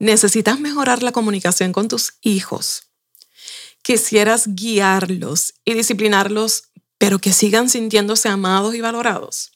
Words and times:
necesitas 0.00 0.58
mejorar 0.58 1.04
la 1.04 1.12
comunicación 1.12 1.72
con 1.72 1.86
tus 1.86 2.14
hijos, 2.22 2.88
quisieras 3.82 4.48
guiarlos 4.48 5.54
y 5.64 5.74
disciplinarlos, 5.74 6.64
pero 6.98 7.20
que 7.20 7.32
sigan 7.32 7.68
sintiéndose 7.68 8.28
amados 8.28 8.74
y 8.74 8.80
valorados. 8.80 9.52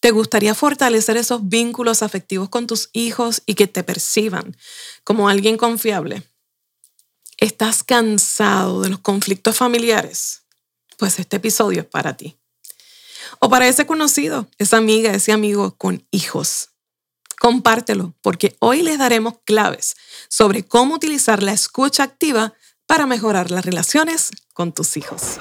¿Te 0.00 0.10
gustaría 0.10 0.54
fortalecer 0.54 1.16
esos 1.16 1.48
vínculos 1.48 2.02
afectivos 2.02 2.48
con 2.48 2.66
tus 2.66 2.90
hijos 2.92 3.42
y 3.46 3.54
que 3.54 3.68
te 3.68 3.84
perciban 3.84 4.56
como 5.04 5.28
alguien 5.28 5.56
confiable? 5.56 6.24
¿Estás 7.36 7.84
cansado 7.84 8.82
de 8.82 8.88
los 8.88 8.98
conflictos 8.98 9.56
familiares? 9.56 10.42
Pues 10.98 11.18
este 11.18 11.36
episodio 11.36 11.82
es 11.82 11.86
para 11.86 12.16
ti. 12.16 12.36
O 13.38 13.48
para 13.48 13.68
ese 13.68 13.86
conocido, 13.86 14.48
esa 14.58 14.78
amiga, 14.78 15.14
ese 15.14 15.30
amigo 15.30 15.76
con 15.76 16.06
hijos. 16.10 16.71
Compártelo, 17.42 18.14
porque 18.22 18.54
hoy 18.60 18.82
les 18.82 18.98
daremos 18.98 19.34
claves 19.44 19.96
sobre 20.28 20.64
cómo 20.64 20.94
utilizar 20.94 21.42
la 21.42 21.52
escucha 21.52 22.04
activa 22.04 22.54
para 22.86 23.04
mejorar 23.04 23.50
las 23.50 23.64
relaciones 23.64 24.30
con 24.54 24.70
tus 24.70 24.96
hijos. 24.96 25.40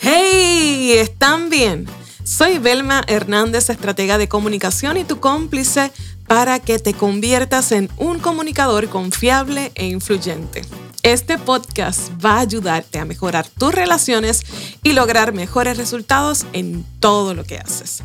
¡Hey! 0.00 0.94
¿Están 0.98 1.50
bien? 1.50 1.86
Soy 2.24 2.58
Belma 2.58 3.04
Hernández, 3.06 3.70
estratega 3.70 4.18
de 4.18 4.28
comunicación 4.28 4.96
y 4.96 5.04
tu 5.04 5.20
cómplice 5.20 5.92
para 6.30 6.60
que 6.60 6.78
te 6.78 6.94
conviertas 6.94 7.72
en 7.72 7.90
un 7.96 8.20
comunicador 8.20 8.88
confiable 8.88 9.72
e 9.74 9.88
influyente. 9.88 10.62
Este 11.02 11.38
podcast 11.38 12.12
va 12.24 12.36
a 12.36 12.40
ayudarte 12.42 13.00
a 13.00 13.04
mejorar 13.04 13.48
tus 13.48 13.74
relaciones 13.74 14.42
y 14.84 14.92
lograr 14.92 15.32
mejores 15.32 15.76
resultados 15.76 16.46
en 16.52 16.84
todo 17.00 17.34
lo 17.34 17.42
que 17.42 17.58
haces. 17.58 18.04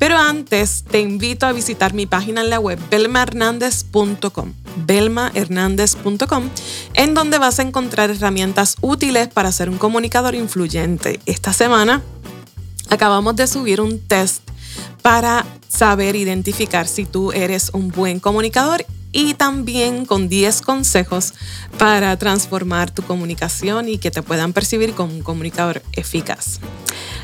Pero 0.00 0.18
antes 0.18 0.82
te 0.90 0.98
invito 0.98 1.46
a 1.46 1.52
visitar 1.52 1.94
mi 1.94 2.04
página 2.04 2.40
en 2.40 2.50
la 2.50 2.58
web 2.58 2.80
belmahernandez.com, 2.90 4.54
belmahernandez.com, 4.84 6.50
en 6.94 7.14
donde 7.14 7.38
vas 7.38 7.60
a 7.60 7.62
encontrar 7.62 8.10
herramientas 8.10 8.74
útiles 8.80 9.28
para 9.28 9.52
ser 9.52 9.70
un 9.70 9.78
comunicador 9.78 10.34
influyente. 10.34 11.20
Esta 11.26 11.52
semana 11.52 12.02
acabamos 12.90 13.36
de 13.36 13.46
subir 13.46 13.80
un 13.80 14.00
test 14.00 14.51
para 15.02 15.44
saber 15.68 16.16
identificar 16.16 16.86
si 16.86 17.04
tú 17.04 17.32
eres 17.32 17.70
un 17.72 17.88
buen 17.88 18.20
comunicador 18.20 18.84
y 19.12 19.34
también 19.34 20.06
con 20.06 20.28
10 20.28 20.62
consejos 20.62 21.34
para 21.78 22.16
transformar 22.16 22.90
tu 22.90 23.02
comunicación 23.02 23.88
y 23.88 23.98
que 23.98 24.10
te 24.10 24.22
puedan 24.22 24.52
percibir 24.52 24.94
como 24.94 25.12
un 25.12 25.22
comunicador 25.22 25.82
eficaz. 25.92 26.60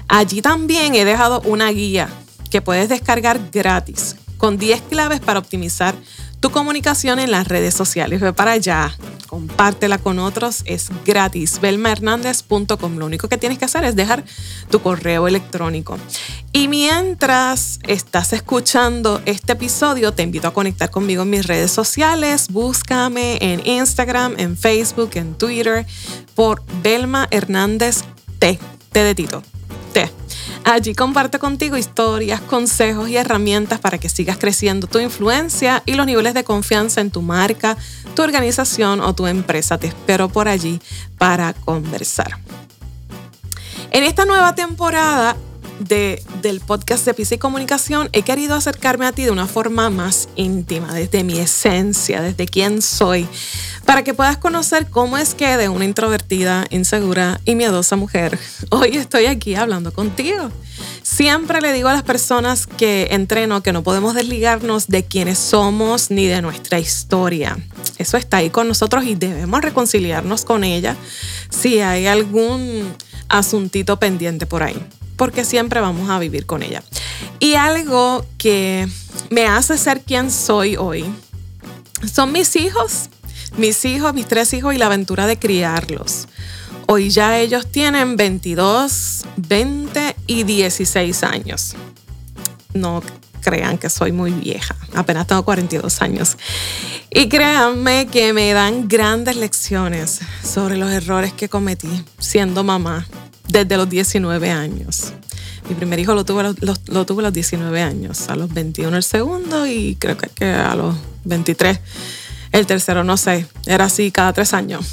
Allí 0.06 0.42
también 0.42 0.94
he 0.94 1.04
dejado 1.04 1.40
una 1.42 1.70
guía 1.70 2.08
que 2.50 2.62
puedes 2.62 2.88
descargar 2.88 3.40
gratis 3.52 4.16
con 4.36 4.56
10 4.56 4.82
claves 4.82 5.20
para 5.20 5.38
optimizar 5.38 5.94
tu 6.40 6.50
comunicación 6.50 7.18
en 7.18 7.30
las 7.30 7.48
redes 7.48 7.74
sociales. 7.74 8.20
Ve 8.20 8.32
para 8.32 8.52
allá, 8.52 8.96
compártela 9.28 9.98
con 9.98 10.18
otros, 10.18 10.62
es 10.64 10.88
gratis. 11.04 11.60
belmahernandez.com. 11.60 12.96
Lo 12.96 13.06
único 13.06 13.28
que 13.28 13.38
tienes 13.38 13.58
que 13.58 13.64
hacer 13.64 13.84
es 13.84 13.96
dejar 13.96 14.24
tu 14.70 14.80
correo 14.80 15.26
electrónico. 15.28 15.98
Y 16.52 16.68
mientras 16.68 17.80
estás 17.86 18.32
escuchando 18.32 19.20
este 19.26 19.52
episodio, 19.52 20.12
te 20.12 20.22
invito 20.22 20.48
a 20.48 20.54
conectar 20.54 20.90
conmigo 20.90 21.22
en 21.22 21.30
mis 21.30 21.46
redes 21.46 21.70
sociales. 21.70 22.48
Búscame 22.50 23.38
en 23.40 23.66
Instagram, 23.66 24.34
en 24.38 24.56
Facebook, 24.56 25.10
en 25.14 25.34
Twitter 25.34 25.86
por 26.34 26.62
Belma 26.82 27.28
Hernández 27.30 28.02
T. 28.38 28.58
T 28.92 29.04
de 29.04 29.14
Tito. 29.14 29.42
Allí 30.70 30.94
comparto 30.94 31.38
contigo 31.38 31.78
historias, 31.78 32.42
consejos 32.42 33.08
y 33.08 33.16
herramientas 33.16 33.80
para 33.80 33.96
que 33.96 34.10
sigas 34.10 34.36
creciendo 34.36 34.86
tu 34.86 34.98
influencia 34.98 35.82
y 35.86 35.94
los 35.94 36.04
niveles 36.04 36.34
de 36.34 36.44
confianza 36.44 37.00
en 37.00 37.10
tu 37.10 37.22
marca, 37.22 37.74
tu 38.14 38.20
organización 38.20 39.00
o 39.00 39.14
tu 39.14 39.26
empresa. 39.26 39.78
Te 39.78 39.86
espero 39.86 40.28
por 40.28 40.46
allí 40.46 40.78
para 41.16 41.54
conversar. 41.54 42.36
En 43.92 44.04
esta 44.04 44.26
nueva 44.26 44.54
temporada 44.54 45.38
del 45.80 46.60
podcast 46.60 47.04
de 47.04 47.14
Pisa 47.14 47.36
y 47.36 47.38
Comunicación, 47.38 48.08
he 48.12 48.22
querido 48.22 48.54
acercarme 48.54 49.06
a 49.06 49.12
ti 49.12 49.24
de 49.24 49.30
una 49.30 49.46
forma 49.46 49.90
más 49.90 50.28
íntima, 50.36 50.92
desde 50.92 51.24
mi 51.24 51.38
esencia, 51.38 52.20
desde 52.20 52.46
quién 52.46 52.82
soy, 52.82 53.28
para 53.84 54.02
que 54.02 54.14
puedas 54.14 54.36
conocer 54.36 54.88
cómo 54.88 55.18
es 55.18 55.34
que 55.34 55.56
de 55.56 55.68
una 55.68 55.84
introvertida, 55.84 56.66
insegura 56.70 57.40
y 57.44 57.54
miedosa 57.54 57.96
mujer, 57.96 58.38
hoy 58.70 58.96
estoy 58.96 59.26
aquí 59.26 59.54
hablando 59.54 59.92
contigo. 59.92 60.50
Siempre 61.02 61.60
le 61.60 61.72
digo 61.72 61.88
a 61.88 61.94
las 61.94 62.02
personas 62.02 62.66
que 62.66 63.08
entreno 63.10 63.62
que 63.62 63.72
no 63.72 63.82
podemos 63.82 64.14
desligarnos 64.14 64.88
de 64.88 65.04
quiénes 65.04 65.38
somos 65.38 66.10
ni 66.10 66.26
de 66.26 66.42
nuestra 66.42 66.78
historia. 66.78 67.56
Eso 67.96 68.16
está 68.16 68.38
ahí 68.38 68.50
con 68.50 68.68
nosotros 68.68 69.04
y 69.04 69.14
debemos 69.14 69.62
reconciliarnos 69.62 70.44
con 70.44 70.64
ella 70.64 70.96
si 71.50 71.80
hay 71.80 72.06
algún 72.06 72.94
asuntito 73.28 73.98
pendiente 73.98 74.46
por 74.46 74.62
ahí 74.62 74.86
porque 75.18 75.44
siempre 75.44 75.80
vamos 75.80 76.08
a 76.08 76.18
vivir 76.18 76.46
con 76.46 76.62
ella. 76.62 76.82
Y 77.40 77.54
algo 77.54 78.24
que 78.38 78.88
me 79.28 79.46
hace 79.46 79.76
ser 79.76 80.00
quien 80.00 80.30
soy 80.30 80.76
hoy 80.76 81.04
son 82.10 82.32
mis 82.32 82.56
hijos, 82.56 83.10
mis 83.58 83.84
hijos, 83.84 84.14
mis 84.14 84.26
tres 84.26 84.54
hijos 84.54 84.74
y 84.74 84.78
la 84.78 84.86
aventura 84.86 85.26
de 85.26 85.38
criarlos. 85.38 86.28
Hoy 86.86 87.10
ya 87.10 87.38
ellos 87.38 87.70
tienen 87.70 88.16
22, 88.16 89.24
20 89.36 90.16
y 90.26 90.44
16 90.44 91.22
años. 91.24 91.74
No 92.72 93.02
crean 93.42 93.76
que 93.76 93.90
soy 93.90 94.12
muy 94.12 94.30
vieja, 94.30 94.76
apenas 94.94 95.26
tengo 95.26 95.44
42 95.44 96.00
años. 96.00 96.38
Y 97.10 97.28
créanme 97.28 98.06
que 98.06 98.32
me 98.32 98.52
dan 98.52 98.88
grandes 98.88 99.36
lecciones 99.36 100.20
sobre 100.42 100.76
los 100.76 100.90
errores 100.90 101.32
que 101.32 101.48
cometí 101.48 102.04
siendo 102.18 102.62
mamá 102.62 103.06
desde 103.48 103.76
los 103.76 103.88
19 103.88 104.50
años. 104.50 105.12
Mi 105.68 105.74
primer 105.74 105.98
hijo 105.98 106.14
lo 106.14 106.24
tuve, 106.24 106.54
lo, 106.60 107.06
tuve 107.06 107.22
a 107.22 107.24
los 107.24 107.32
19 107.32 107.82
años, 107.82 108.28
a 108.28 108.36
los 108.36 108.52
21 108.52 108.96
el 108.96 109.02
segundo 109.02 109.66
y 109.66 109.96
creo 109.96 110.16
que, 110.16 110.46
a 110.46 110.74
los 110.74 110.96
23 111.24 111.80
el 112.52 112.66
tercero, 112.66 113.04
no 113.04 113.16
sé, 113.18 113.46
era 113.66 113.84
así 113.84 114.10
cada 114.10 114.32
tres 114.32 114.54
años. 114.54 114.86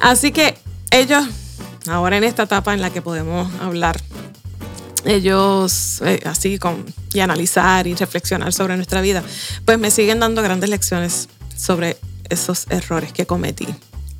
Así 0.00 0.32
que 0.32 0.58
ellos, 0.90 1.24
ahora 1.86 2.18
en 2.18 2.24
esta 2.24 2.42
etapa 2.42 2.74
en 2.74 2.82
la 2.82 2.90
que 2.90 3.00
podemos 3.00 3.50
hablar, 3.60 3.98
ellos 5.06 6.02
eh, 6.04 6.20
así 6.24 6.58
con, 6.58 6.84
y 7.14 7.20
analizar 7.20 7.86
y 7.86 7.94
reflexionar 7.94 8.52
sobre 8.52 8.76
nuestra 8.76 9.00
vida, 9.00 9.22
pues 9.64 9.78
me 9.78 9.90
siguen 9.90 10.20
dando 10.20 10.42
grandes 10.42 10.68
lecciones 10.68 11.28
sobre 11.56 11.96
esos 12.28 12.66
errores 12.68 13.12
que 13.12 13.26
cometí, 13.26 13.68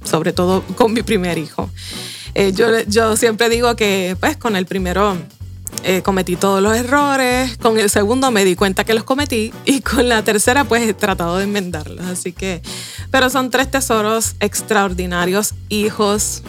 sobre 0.05 0.33
todo 0.33 0.63
con 0.77 0.93
mi 0.93 1.03
primer 1.03 1.37
hijo. 1.37 1.69
Eh, 2.35 2.53
yo, 2.53 2.67
yo 2.89 3.17
siempre 3.17 3.49
digo 3.49 3.77
que 3.77 4.17
pues 4.19 4.37
con 4.37 4.57
el 4.57 4.67
primero 4.67 5.17
eh, 5.83 6.03
cometí 6.03 6.37
todos 6.37 6.63
los 6.63 6.75
errores, 6.77 7.59
con 7.59 7.79
el 7.79 7.91
segundo 7.91 8.31
me 8.31 8.45
di 8.45 8.57
cuenta 8.57 8.85
que 8.85 8.95
los 8.95 9.05
cometí 9.05 9.53
y 9.65 9.81
con 9.81 10.09
la 10.09 10.23
tercera 10.23 10.65
pues 10.65 10.83
he 10.89 10.95
tratado 10.95 11.39
de 11.39 11.45
enmendarlos. 11.45 12.07
Así 12.07 12.33
que, 12.33 12.63
pero 13.11 13.29
son 13.31 13.51
tres 13.51 13.71
tesoros 13.71 14.35
extraordinarios, 14.41 15.55
hijos. 15.69 16.43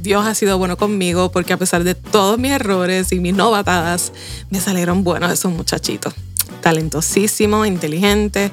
Dios 0.00 0.26
ha 0.26 0.34
sido 0.34 0.58
bueno 0.58 0.76
conmigo 0.76 1.32
porque 1.32 1.54
a 1.54 1.56
pesar 1.56 1.82
de 1.82 1.94
todos 1.94 2.38
mis 2.38 2.52
errores 2.52 3.10
y 3.12 3.18
mis 3.18 3.34
novatadas, 3.34 4.12
me 4.50 4.60
salieron 4.60 5.02
buenos 5.02 5.32
esos 5.32 5.50
muchachitos. 5.50 6.14
Talentosísimos, 6.60 7.66
inteligentes, 7.66 8.52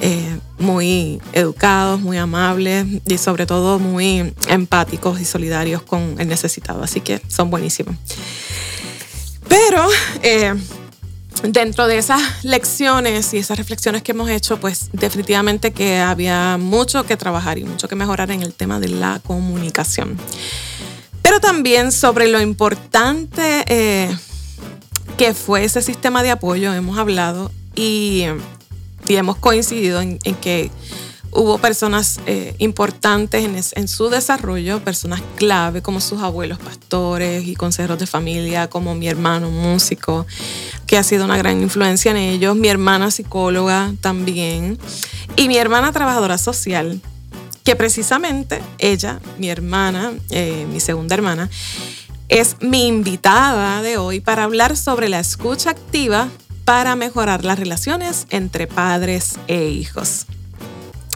eh, 0.00 0.38
muy 0.58 1.20
educados, 1.32 2.00
muy 2.00 2.16
amables 2.16 2.86
y 3.06 3.18
sobre 3.18 3.46
todo 3.46 3.78
muy 3.78 4.32
empáticos 4.48 5.20
y 5.20 5.24
solidarios 5.24 5.82
con 5.82 6.16
el 6.18 6.28
necesitado. 6.28 6.82
Así 6.82 7.00
que 7.00 7.20
son 7.28 7.50
buenísimos. 7.50 7.96
Pero 9.48 9.86
eh, 10.22 10.54
dentro 11.42 11.86
de 11.86 11.98
esas 11.98 12.44
lecciones 12.44 13.32
y 13.34 13.38
esas 13.38 13.58
reflexiones 13.58 14.02
que 14.02 14.12
hemos 14.12 14.30
hecho, 14.30 14.60
pues 14.60 14.90
definitivamente 14.92 15.72
que 15.72 15.98
había 15.98 16.58
mucho 16.58 17.04
que 17.04 17.16
trabajar 17.16 17.58
y 17.58 17.64
mucho 17.64 17.88
que 17.88 17.96
mejorar 17.96 18.30
en 18.30 18.42
el 18.42 18.54
tema 18.54 18.80
de 18.80 18.88
la 18.88 19.20
comunicación. 19.24 20.18
Pero 21.22 21.40
también 21.40 21.92
sobre 21.92 22.28
lo 22.28 22.40
importante 22.40 23.64
eh, 23.66 24.16
que 25.16 25.34
fue 25.34 25.64
ese 25.64 25.82
sistema 25.82 26.22
de 26.22 26.30
apoyo, 26.30 26.72
hemos 26.72 26.98
hablado 26.98 27.50
y, 27.74 28.24
hemos 29.16 29.36
coincidido 29.36 30.00
en 30.00 30.18
que 30.18 30.70
hubo 31.30 31.58
personas 31.58 32.20
eh, 32.26 32.54
importantes 32.58 33.72
en, 33.74 33.88
su 33.88 34.08
desarrollo, 34.08 34.82
personas 34.82 35.22
clave 35.36 35.82
como 35.82 36.00
sus 36.00 36.20
abuelos 36.20 36.58
pastores 36.58 37.46
y 37.46 37.54
consejeros 37.54 37.98
de 37.98 38.06
familia, 38.06 38.68
como 38.68 38.94
mi 38.94 39.08
hermano 39.08 39.50
músico, 39.50 40.26
que 40.86 40.96
ha 40.96 41.02
sido 41.02 41.24
una 41.24 41.36
gran 41.36 41.60
influencia 41.60 42.10
en 42.10 42.16
ellos, 42.16 42.56
mi 42.56 42.68
hermana 42.68 43.10
psicóloga 43.10 43.92
también, 44.00 44.78
y 45.36 45.48
mi 45.48 45.56
hermana 45.58 45.92
trabajadora 45.92 46.38
social, 46.38 47.00
que 47.62 47.76
precisamente 47.76 48.62
ella, 48.78 49.20
mi 49.38 49.50
hermana, 49.50 50.12
eh, 50.30 50.66
mi 50.72 50.80
segunda 50.80 51.14
hermana, 51.14 51.50
es 52.28 52.56
mi 52.60 52.86
invitada 52.86 53.82
de 53.82 53.96
hoy 53.96 54.20
para 54.20 54.44
hablar 54.44 54.76
sobre 54.76 55.08
la 55.08 55.20
escucha 55.20 55.70
activa 55.70 56.28
para 56.68 56.96
mejorar 56.96 57.46
las 57.46 57.58
relaciones 57.58 58.26
entre 58.28 58.66
padres 58.66 59.36
e 59.46 59.68
hijos. 59.68 60.26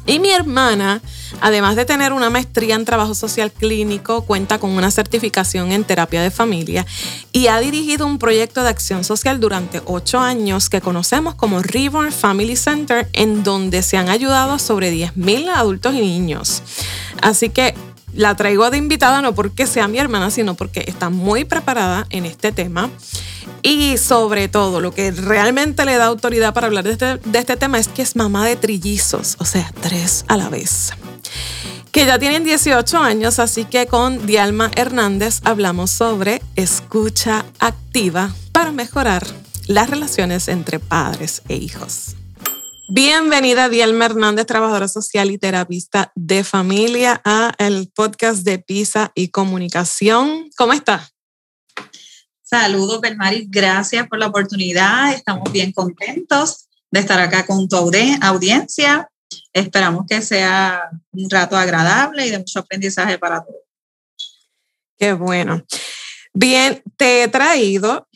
Y 0.07 0.19
mi 0.19 0.31
hermana, 0.31 1.03
además 1.43 1.77
de 1.77 1.85
tener 1.85 2.15
una 2.15 2.31
maestría 2.31 2.75
en 2.75 2.87
trabajo 2.87 3.15
social 3.15 3.53
clínico, 3.53 4.23
cuenta 4.23 4.59
con 4.59 4.71
una 4.71 4.91
certificación 4.91 5.71
en 5.73 5.85
terapia 5.85 6.23
de 6.23 6.31
familia 6.31 6.87
y 7.33 7.49
ha 7.49 7.61
dirigido 7.61 8.07
un 8.07 8.19
proyecto 8.19 8.63
de 8.63 8.71
acción 8.71 9.05
social 9.05 9.41
durante 9.41 9.83
ocho 9.85 10.21
años 10.21 10.71
que 10.71 10.81
conocemos 10.81 11.35
como 11.35 11.61
Reborn 11.61 12.13
Family 12.13 12.57
Center, 12.57 13.11
en 13.13 13.43
donde 13.43 13.83
se 13.83 13.99
han 13.99 14.09
ayudado 14.09 14.53
a 14.53 14.59
sobre 14.59 14.91
10.000 14.91 15.51
adultos 15.55 15.95
y 15.95 16.01
niños. 16.01 16.63
Así 17.21 17.51
que 17.51 17.75
la 18.15 18.35
traigo 18.37 18.71
de 18.71 18.79
invitada 18.79 19.23
no 19.23 19.35
porque 19.35 19.67
sea 19.67 19.89
mi 19.89 19.99
hermana, 19.99 20.31
sino 20.31 20.55
porque 20.55 20.85
está 20.87 21.11
muy 21.11 21.45
preparada 21.45 22.07
en 22.11 22.27
este 22.27 22.53
tema. 22.53 22.91
Y 23.63 23.97
sobre 23.99 24.49
todo, 24.49 24.81
lo 24.81 24.93
que 24.93 25.11
realmente 25.11 25.85
le 25.85 25.97
da 25.97 26.07
autoridad 26.07 26.53
para 26.53 26.67
hablar 26.67 26.85
de 26.85 26.93
este, 26.93 27.17
de 27.17 27.39
este 27.39 27.57
tema 27.57 27.79
es 27.79 27.89
que 27.89 28.03
es 28.03 28.17
mamá 28.17 28.45
de 28.47 28.57
trillizos, 28.57 29.37
o 29.39 29.45
sea, 29.45 29.73
tres 29.81 30.25
a 30.29 30.37
la 30.37 30.49
vez 30.49 30.93
que 31.93 32.07
ya 32.07 32.19
tienen 32.19 32.43
18 32.43 32.99
años, 32.99 33.39
así 33.39 33.67
que 33.67 33.87
con 33.87 34.27
Dialma 34.27 34.71
Hernández 34.75 35.41
hablamos 35.45 35.91
sobre 35.91 36.41
escucha 36.57 37.45
activa 37.59 38.35
para 38.51 38.73
mejorar 38.73 39.27
las 39.67 39.91
relaciones 39.91 40.49
entre 40.49 40.79
padres 40.79 41.43
e 41.49 41.57
hijos. 41.57 42.17
Bienvenida 42.95 43.71
Dielma 43.71 44.05
Hernández, 44.05 44.45
trabajadora 44.45 44.87
social 44.87 45.31
y 45.31 45.39
terapista 45.39 46.13
de 46.15 46.45
familia, 46.45 47.23
a 47.25 47.55
el 47.57 47.91
podcast 47.91 48.45
de 48.45 48.59
PISA 48.59 49.13
y 49.15 49.29
Comunicación. 49.29 50.51
¿Cómo 50.59 50.75
está? 50.75 51.09
Saludos, 52.43 53.01
Belmaris. 53.01 53.51
Gracias 53.51 54.07
por 54.09 54.19
la 54.19 54.27
oportunidad. 54.27 55.11
Estamos 55.15 55.51
bien 55.51 55.73
contentos 55.73 56.69
de 56.91 57.01
estar 57.01 57.19
acá 57.19 57.47
con 57.47 57.67
tu 57.67 57.77
audiencia. 57.77 59.09
Esperamos 59.55 60.05
que 60.07 60.21
sea 60.21 60.91
un 61.13 61.31
rato 61.31 61.57
agradable 61.57 62.27
y 62.27 62.31
de 62.31 62.41
mucho 62.41 62.59
aprendizaje 62.59 63.17
para 63.17 63.43
todos. 63.43 63.63
Qué 64.99 65.15
bueno. 65.15 65.65
Bien, 66.35 66.83
te 66.99 67.23
he 67.23 67.29
traído 67.29 68.07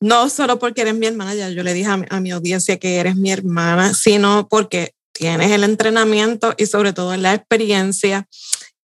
no 0.00 0.28
solo 0.28 0.58
porque 0.58 0.82
eres 0.82 0.94
mi 0.94 1.06
hermana, 1.06 1.34
ya 1.34 1.48
yo 1.50 1.62
le 1.62 1.74
dije 1.74 1.90
a 1.90 2.20
mi, 2.20 2.30
audiencia 2.30 2.78
que 2.78 2.96
eres 2.96 3.16
mi 3.16 3.30
hermana, 3.30 3.94
sino 3.94 4.48
porque 4.48 4.94
tienes 5.12 5.50
el 5.50 5.64
entrenamiento 5.64 6.54
y 6.56 6.66
sobre 6.66 6.92
todo 6.92 7.16
la 7.16 7.34
experiencia 7.34 8.26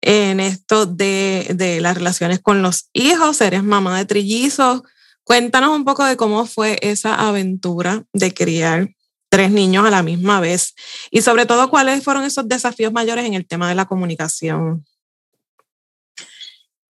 en 0.00 0.41
esto 0.41 0.87
de, 0.87 1.53
de, 1.55 1.81
las 1.81 1.97
relaciones 1.97 2.41
con 2.41 2.62
los 2.62 2.88
hijos, 2.93 3.41
eres 3.41 3.62
mamá 3.62 3.99
de 3.99 4.05
trillizos. 4.05 4.82
Cuéntanos 5.23 5.70
un 5.76 5.85
poco 5.85 6.05
de 6.05 6.17
cómo 6.17 6.47
fue 6.47 6.79
esa 6.82 7.15
aventura 7.15 8.05
de 8.12 8.35
criar 8.35 8.88
tres 9.32 9.50
niños 9.50 9.87
a 9.87 9.91
la 9.91 10.03
misma 10.03 10.41
vez 10.41 10.75
y 11.11 11.23
sobre 11.23 11.47
todo 11.47 11.70
cuáles 11.70 12.05
fueron 12.05 12.25
esos 12.25 12.49
desafíos 12.49 12.93
mayores 12.93 13.25
en 13.25 13.35
el 13.35 13.47
tema 13.47 13.69
de 13.69 13.75
la 13.75 13.87
comunicación. 13.87 14.85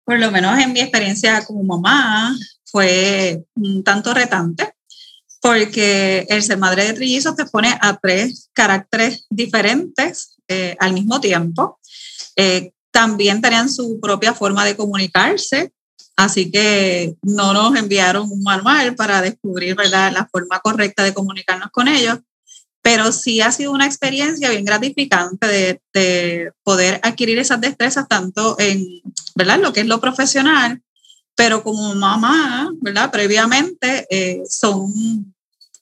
Por 0.07 0.19
lo 0.19 0.31
menos 0.31 0.57
en 0.57 0.71
mi 0.71 0.79
experiencia 0.79 1.43
como 1.43 1.63
mamá, 1.63 2.33
fue 2.63 3.43
un 3.55 3.83
tanto 3.83 4.13
retante 4.13 4.73
porque 5.41 6.25
el 6.29 6.41
ser 6.41 6.57
madre 6.57 6.85
de 6.85 6.93
trillizos 6.93 7.35
te 7.35 7.43
pone 7.43 7.77
a 7.81 7.97
tres 7.97 8.49
caracteres 8.53 9.25
diferentes 9.29 10.37
eh, 10.47 10.77
al 10.79 10.93
mismo 10.93 11.19
tiempo. 11.19 11.77
Eh, 12.37 12.71
también 12.89 13.41
tenían 13.41 13.69
su 13.69 13.99
propia 13.99 14.33
forma 14.33 14.63
de 14.63 14.77
comunicarse, 14.77 15.73
así 16.15 16.49
que 16.51 17.17
no 17.21 17.51
nos 17.51 17.75
enviaron 17.75 18.31
un 18.31 18.43
manual 18.43 18.95
para 18.95 19.21
descubrir 19.21 19.75
la 19.75 20.29
forma 20.31 20.61
correcta 20.61 21.03
de 21.03 21.13
comunicarnos 21.13 21.69
con 21.71 21.89
ellos, 21.89 22.19
pero 22.87 23.11
sí 23.11 23.41
ha 23.41 23.51
sido 23.51 23.73
una 23.73 23.85
experiencia 23.85 24.49
bien 24.49 24.63
gratificante 24.63 25.45
de, 25.45 25.81
de 25.93 26.53
poder 26.63 27.01
adquirir 27.03 27.37
esas 27.37 27.59
destrezas 27.59 28.07
tanto 28.07 28.55
en 28.59 29.01
¿verdad? 29.35 29.59
lo 29.59 29.73
que 29.73 29.81
es 29.81 29.87
lo 29.87 29.99
profesional, 29.99 30.81
pero 31.35 31.63
como 31.63 31.93
mamá, 31.95 32.71
¿verdad? 32.79 33.11
Previamente 33.11 34.07
eh, 34.09 34.41
son 34.49 35.33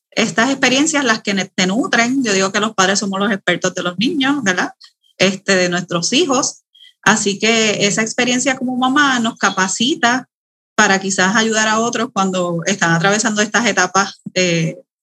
estas 0.10 0.50
experiencias 0.50 1.06
las 1.06 1.22
que 1.22 1.36
te 1.36 1.68
nutren. 1.68 2.24
Yo 2.24 2.34
digo 2.34 2.52
que 2.52 2.60
los 2.60 2.74
padres 2.74 2.98
somos 2.98 3.20
los 3.20 3.32
expertos 3.32 3.76
de 3.76 3.84
los 3.84 4.00
niños, 4.00 4.42
¿verdad? 4.42 4.72
Este, 5.20 5.56
de 5.56 5.70
nuestros 5.70 6.12
hijos. 6.12 6.64
Así 7.04 7.38
que 7.38 7.86
esa 7.86 8.02
experiencia 8.02 8.58
como 8.58 8.78
mamá 8.78 9.20
nos 9.20 9.38
capacita 9.38 10.28
para 10.74 11.00
quizás 11.00 11.36
ayudar 11.36 11.68
a 11.68 11.82
otros 11.82 12.10
cuando 12.12 12.62
están 12.66 12.94
atravesando 12.94 13.44
estas 13.44 13.68
etapas 13.68 14.22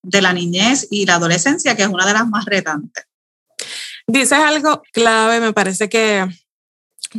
de 0.02 0.22
la 0.22 0.32
niñez 0.32 0.88
y 0.90 1.06
la 1.06 1.16
adolescencia, 1.16 1.76
que 1.76 1.82
es 1.82 1.88
una 1.88 2.06
de 2.06 2.12
las 2.12 2.28
más 2.28 2.44
retantes. 2.44 3.04
Dices 4.06 4.38
algo 4.38 4.82
clave, 4.92 5.40
me 5.40 5.52
parece 5.52 5.88
que 5.88 6.26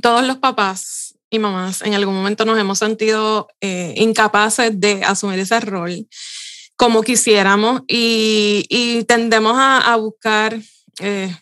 todos 0.02 0.26
los 0.26 0.38
papás 0.38 1.16
y 1.30 1.40
mamás 1.40 1.82
en 1.82 1.94
algún 1.94 2.16
momento 2.16 2.46
nos 2.46 2.60
hemos 2.60 2.80
sentido 2.80 3.48
eh, 3.62 3.94
incapaces 3.98 4.80
de 4.80 5.04
asumir 5.04 5.40
ese 5.40 5.60
rol 5.60 6.08
como 6.76 7.02
quisiéramos 7.02 7.82
y, 7.88 9.04
tendemos 9.08 9.54
a, 9.56 9.96
buscar 9.96 10.60
eh, 11.00 11.34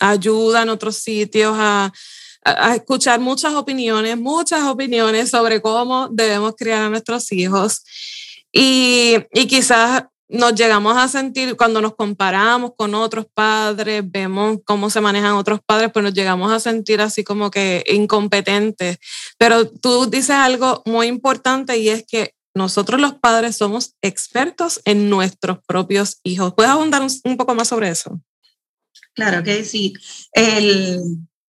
ayuda 0.00 0.62
en 0.62 0.68
otros 0.70 0.96
sitios, 0.96 1.54
a, 1.56 1.92
escuchar 2.74 3.20
muchas 3.20 3.54
opiniones, 3.54 4.18
muchas 4.18 4.62
opiniones 4.64 5.30
sobre 5.30 5.60
cómo 5.60 6.08
debemos 6.08 6.54
criar 6.56 6.82
a 6.82 6.88
nuestros 6.88 7.30
hijos. 7.32 7.84
Y, 8.50 9.16
y 9.32 9.46
quizás 9.46 10.04
nos 10.30 10.54
llegamos 10.54 10.96
a 10.96 11.08
sentir 11.08 11.56
cuando 11.56 11.80
nos 11.80 11.94
comparamos 11.94 12.72
con 12.76 12.94
otros 12.94 13.26
padres, 13.32 14.02
vemos 14.04 14.58
cómo 14.64 14.90
se 14.90 15.00
manejan 15.00 15.32
otros 15.32 15.60
padres, 15.64 15.90
pues 15.92 16.04
nos 16.04 16.14
llegamos 16.14 16.52
a 16.52 16.60
sentir 16.60 17.00
así 17.00 17.24
como 17.24 17.50
que 17.50 17.84
incompetentes. 17.88 18.98
Pero 19.38 19.68
tú 19.68 20.06
dices 20.06 20.30
algo 20.30 20.82
muy 20.86 21.08
importante 21.08 21.78
y 21.78 21.88
es 21.88 22.04
que 22.06 22.34
nosotros 22.54 23.00
los 23.00 23.14
padres 23.14 23.56
somos 23.56 23.94
expertos 24.02 24.80
en 24.84 25.08
nuestros 25.10 25.58
propios 25.66 26.20
hijos. 26.22 26.54
¿Puedes 26.54 26.72
abundar 26.72 27.02
un 27.02 27.36
poco 27.36 27.54
más 27.54 27.68
sobre 27.68 27.90
eso? 27.90 28.20
Claro 29.14 29.42
que 29.42 29.64
sí. 29.64 29.94
El 30.32 31.00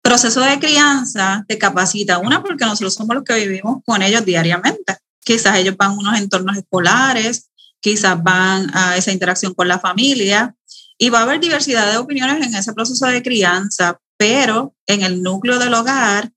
proceso 0.02 0.40
de 0.40 0.58
crianza 0.58 1.44
te 1.46 1.58
capacita, 1.58 2.18
una 2.18 2.42
porque 2.42 2.64
nosotros 2.64 2.94
somos 2.94 3.14
los 3.14 3.24
que 3.24 3.46
vivimos 3.46 3.82
con 3.84 4.02
ellos 4.02 4.24
diariamente. 4.24 4.96
Quizás 5.22 5.58
ellos 5.58 5.76
van 5.76 5.90
a 5.90 5.98
unos 5.98 6.18
entornos 6.18 6.56
escolares, 6.56 7.49
quizás 7.80 8.22
van 8.22 8.70
a 8.74 8.96
esa 8.96 9.12
interacción 9.12 9.54
con 9.54 9.68
la 9.68 9.78
familia 9.78 10.54
y 10.98 11.08
va 11.08 11.20
a 11.20 11.22
haber 11.22 11.40
diversidad 11.40 11.90
de 11.90 11.98
opiniones 11.98 12.46
en 12.46 12.54
ese 12.54 12.72
proceso 12.72 13.06
de 13.06 13.22
crianza, 13.22 13.98
pero 14.16 14.74
en 14.86 15.02
el 15.02 15.22
núcleo 15.22 15.58
del 15.58 15.72
hogar, 15.74 16.30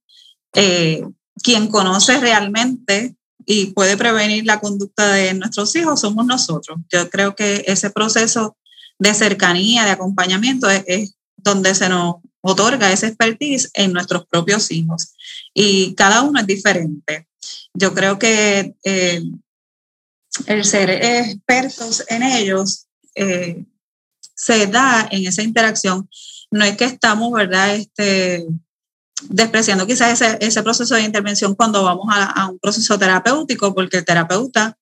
eh, 0.54 1.02
quien 1.42 1.68
conoce 1.68 2.18
realmente 2.18 3.14
y 3.46 3.66
puede 3.66 3.96
prevenir 3.96 4.46
la 4.46 4.60
conducta 4.60 5.12
de 5.12 5.34
nuestros 5.34 5.74
hijos 5.76 6.00
somos 6.00 6.24
nosotros. 6.24 6.78
Yo 6.90 7.10
creo 7.10 7.34
que 7.34 7.64
ese 7.66 7.90
proceso 7.90 8.56
de 8.98 9.12
cercanía, 9.12 9.84
de 9.84 9.90
acompañamiento 9.90 10.68
es, 10.70 11.14
donde 11.36 11.74
se 11.74 11.90
nos 11.90 12.16
otorga 12.40 12.90
ese 12.90 13.08
expertise 13.08 13.70
en 13.74 13.92
nuestros 13.92 14.26
propios 14.26 14.70
hijos. 14.70 15.14
Y 15.52 15.94
cada 15.94 16.22
uno 16.22 16.40
es 16.40 16.46
diferente. 16.46 17.28
Yo 17.74 17.92
creo 17.92 18.18
que 18.18 18.74
eh, 18.82 19.22
el 20.46 20.64
ser 20.64 20.90
expertos 20.90 22.04
en 22.08 22.22
ellos 22.22 22.86
eh, 23.14 23.64
se 24.34 24.66
da 24.66 25.08
en 25.10 25.26
esa 25.26 25.42
interacción. 25.42 26.08
No 26.50 26.64
es 26.64 26.76
que 26.76 26.84
estamos, 26.84 27.32
¿verdad? 27.32 27.76
Este, 27.76 28.46
despreciando 29.28 29.86
quizás 29.86 30.20
ese, 30.20 30.38
ese 30.40 30.62
proceso 30.62 30.94
de 30.94 31.02
intervención 31.02 31.54
cuando 31.54 31.84
vamos 31.84 32.06
a, 32.10 32.24
a, 32.24 32.48
un 32.48 32.58
proceso 32.58 32.98
terapéutico, 32.98 33.74
porque 33.74 33.98
el 33.98 34.04
terapeuta 34.04 34.76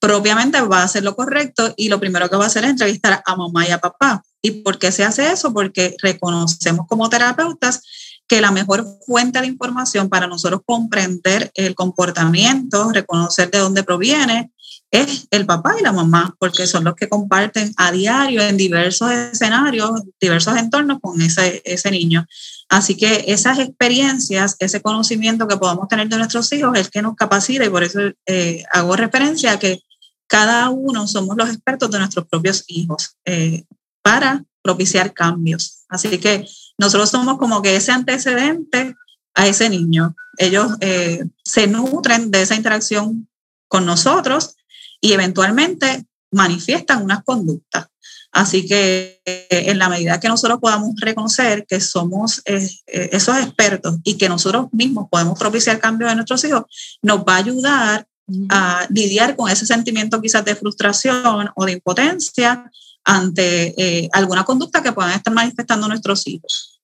propiamente 0.00 0.60
va 0.62 0.80
a 0.80 0.84
hacer 0.84 1.04
lo 1.04 1.14
correcto 1.14 1.72
y 1.76 1.88
lo 1.88 2.00
primero 2.00 2.28
que 2.28 2.36
va 2.36 2.44
a 2.44 2.48
hacer 2.48 2.64
es 2.64 2.70
entrevistar 2.70 3.22
a 3.24 3.36
mamá 3.36 3.66
y 3.66 3.70
a 3.70 3.78
papá. 3.78 4.24
¿Y 4.42 4.62
por 4.62 4.78
qué 4.78 4.90
se 4.90 5.04
hace 5.04 5.30
eso? 5.30 5.52
Porque 5.52 5.96
reconocemos 6.02 6.86
como 6.88 7.08
terapeutas 7.08 7.82
que 8.26 8.40
la 8.40 8.50
mejor 8.50 8.84
fuente 9.06 9.40
de 9.40 9.46
información 9.46 10.08
para 10.08 10.26
nosotros 10.26 10.62
comprender 10.66 11.52
el 11.54 11.74
comportamiento, 11.76 12.90
reconocer 12.90 13.50
de 13.50 13.58
dónde 13.58 13.84
proviene 13.84 14.50
es 14.92 15.26
el 15.30 15.46
papá 15.46 15.74
y 15.80 15.82
la 15.82 15.90
mamá, 15.90 16.36
porque 16.38 16.66
son 16.66 16.84
los 16.84 16.94
que 16.94 17.08
comparten 17.08 17.72
a 17.78 17.90
diario 17.90 18.42
en 18.42 18.58
diversos 18.58 19.10
escenarios, 19.10 20.02
diversos 20.20 20.54
entornos 20.58 20.98
con 21.00 21.20
ese, 21.22 21.62
ese 21.64 21.90
niño. 21.90 22.26
Así 22.68 22.94
que 22.94 23.24
esas 23.28 23.58
experiencias, 23.58 24.54
ese 24.58 24.82
conocimiento 24.82 25.48
que 25.48 25.56
podamos 25.56 25.88
tener 25.88 26.08
de 26.08 26.18
nuestros 26.18 26.52
hijos 26.52 26.78
es 26.78 26.90
que 26.90 27.00
nos 27.00 27.16
capacita 27.16 27.64
y 27.64 27.70
por 27.70 27.82
eso 27.82 28.00
eh, 28.26 28.64
hago 28.70 28.94
referencia 28.94 29.52
a 29.52 29.58
que 29.58 29.80
cada 30.26 30.68
uno 30.68 31.08
somos 31.08 31.38
los 31.38 31.48
expertos 31.48 31.90
de 31.90 31.98
nuestros 31.98 32.26
propios 32.26 32.64
hijos 32.66 33.16
eh, 33.24 33.64
para 34.02 34.44
propiciar 34.60 35.14
cambios. 35.14 35.84
Así 35.88 36.18
que 36.18 36.46
nosotros 36.76 37.08
somos 37.08 37.38
como 37.38 37.62
que 37.62 37.76
ese 37.76 37.92
antecedente 37.92 38.94
a 39.34 39.46
ese 39.46 39.70
niño. 39.70 40.14
Ellos 40.36 40.72
eh, 40.80 41.24
se 41.42 41.66
nutren 41.66 42.30
de 42.30 42.42
esa 42.42 42.56
interacción 42.56 43.28
con 43.68 43.86
nosotros 43.86 44.56
y 45.02 45.12
eventualmente 45.12 46.06
manifiestan 46.30 47.02
unas 47.02 47.22
conductas. 47.24 47.88
Así 48.30 48.66
que 48.66 49.20
eh, 49.26 49.46
en 49.50 49.78
la 49.78 49.90
medida 49.90 50.18
que 50.18 50.28
nosotros 50.28 50.58
podamos 50.58 50.94
reconocer 50.98 51.66
que 51.66 51.80
somos 51.80 52.40
eh, 52.46 52.66
esos 52.86 53.36
expertos 53.36 53.98
y 54.04 54.16
que 54.16 54.30
nosotros 54.30 54.68
mismos 54.72 55.08
podemos 55.10 55.38
propiciar 55.38 55.78
cambios 55.78 56.10
en 56.10 56.16
nuestros 56.16 56.42
hijos, 56.44 56.62
nos 57.02 57.18
va 57.20 57.34
a 57.34 57.38
ayudar 57.38 58.06
a 58.48 58.86
lidiar 58.88 59.36
con 59.36 59.50
ese 59.50 59.66
sentimiento 59.66 60.22
quizás 60.22 60.44
de 60.46 60.56
frustración 60.56 61.50
o 61.54 61.66
de 61.66 61.72
impotencia 61.72 62.70
ante 63.04 64.08
alguna 64.12 64.44
conducta 64.44 64.82
que 64.82 64.92
puedan 64.92 65.12
estar 65.12 65.34
manifestando 65.34 65.88
nuestros 65.88 66.26
hijos. 66.28 66.80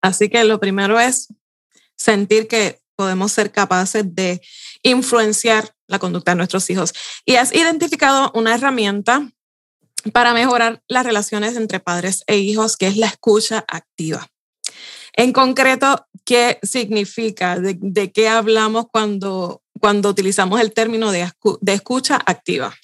Así 0.00 0.28
que 0.30 0.42
lo 0.44 0.58
primero 0.58 0.98
es 0.98 1.28
sentir 1.96 2.48
que 2.48 2.80
podemos 2.96 3.30
ser 3.30 3.52
capaces 3.52 4.04
de 4.14 4.40
influenciar 4.82 5.72
la 5.88 5.98
conducta 5.98 6.32
de 6.32 6.36
nuestros 6.36 6.70
hijos. 6.70 6.92
Y 7.24 7.36
has 7.36 7.52
identificado 7.52 8.30
una 8.34 8.54
herramienta 8.54 9.28
para 10.12 10.32
mejorar 10.32 10.82
las 10.86 11.04
relaciones 11.04 11.56
entre 11.56 11.80
padres 11.80 12.22
e 12.26 12.36
hijos, 12.36 12.76
que 12.76 12.86
es 12.86 12.96
la 12.96 13.06
escucha 13.06 13.64
activa. 13.66 14.28
En 15.14 15.32
concreto, 15.32 16.06
¿qué 16.24 16.58
significa? 16.62 17.58
¿De, 17.58 18.12
qué 18.12 18.28
hablamos 18.28 18.86
cuando, 18.92 19.62
cuando 19.80 20.10
utilizamos 20.10 20.60
el 20.60 20.72
término 20.72 21.10
de, 21.10 21.28
escucha 21.66 22.20
activa? 22.24 22.74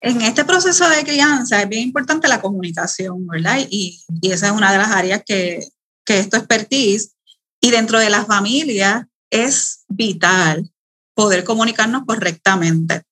En 0.00 0.20
este 0.20 0.44
proceso 0.44 0.88
de 0.88 1.04
crianza 1.04 1.62
es 1.62 1.68
bien 1.68 1.82
importante 1.82 2.28
la 2.28 2.40
comunicación, 2.40 3.26
¿verdad? 3.26 3.58
Y, 3.70 4.00
y 4.20 4.30
esa 4.30 4.48
es 4.48 4.52
una 4.52 4.70
de 4.70 4.78
las 4.78 4.90
áreas 4.90 5.22
que, 5.26 5.66
que 6.04 6.18
esto 6.18 6.36
expertise. 6.36 7.14
Y 7.60 7.70
dentro 7.70 7.98
de 7.98 8.10
las 8.10 8.26
familias 8.26 9.06
es 9.30 9.84
vital 9.88 10.70
poder 11.18 11.42
comunicarnos 11.42 12.04
correctamente. 12.06 13.02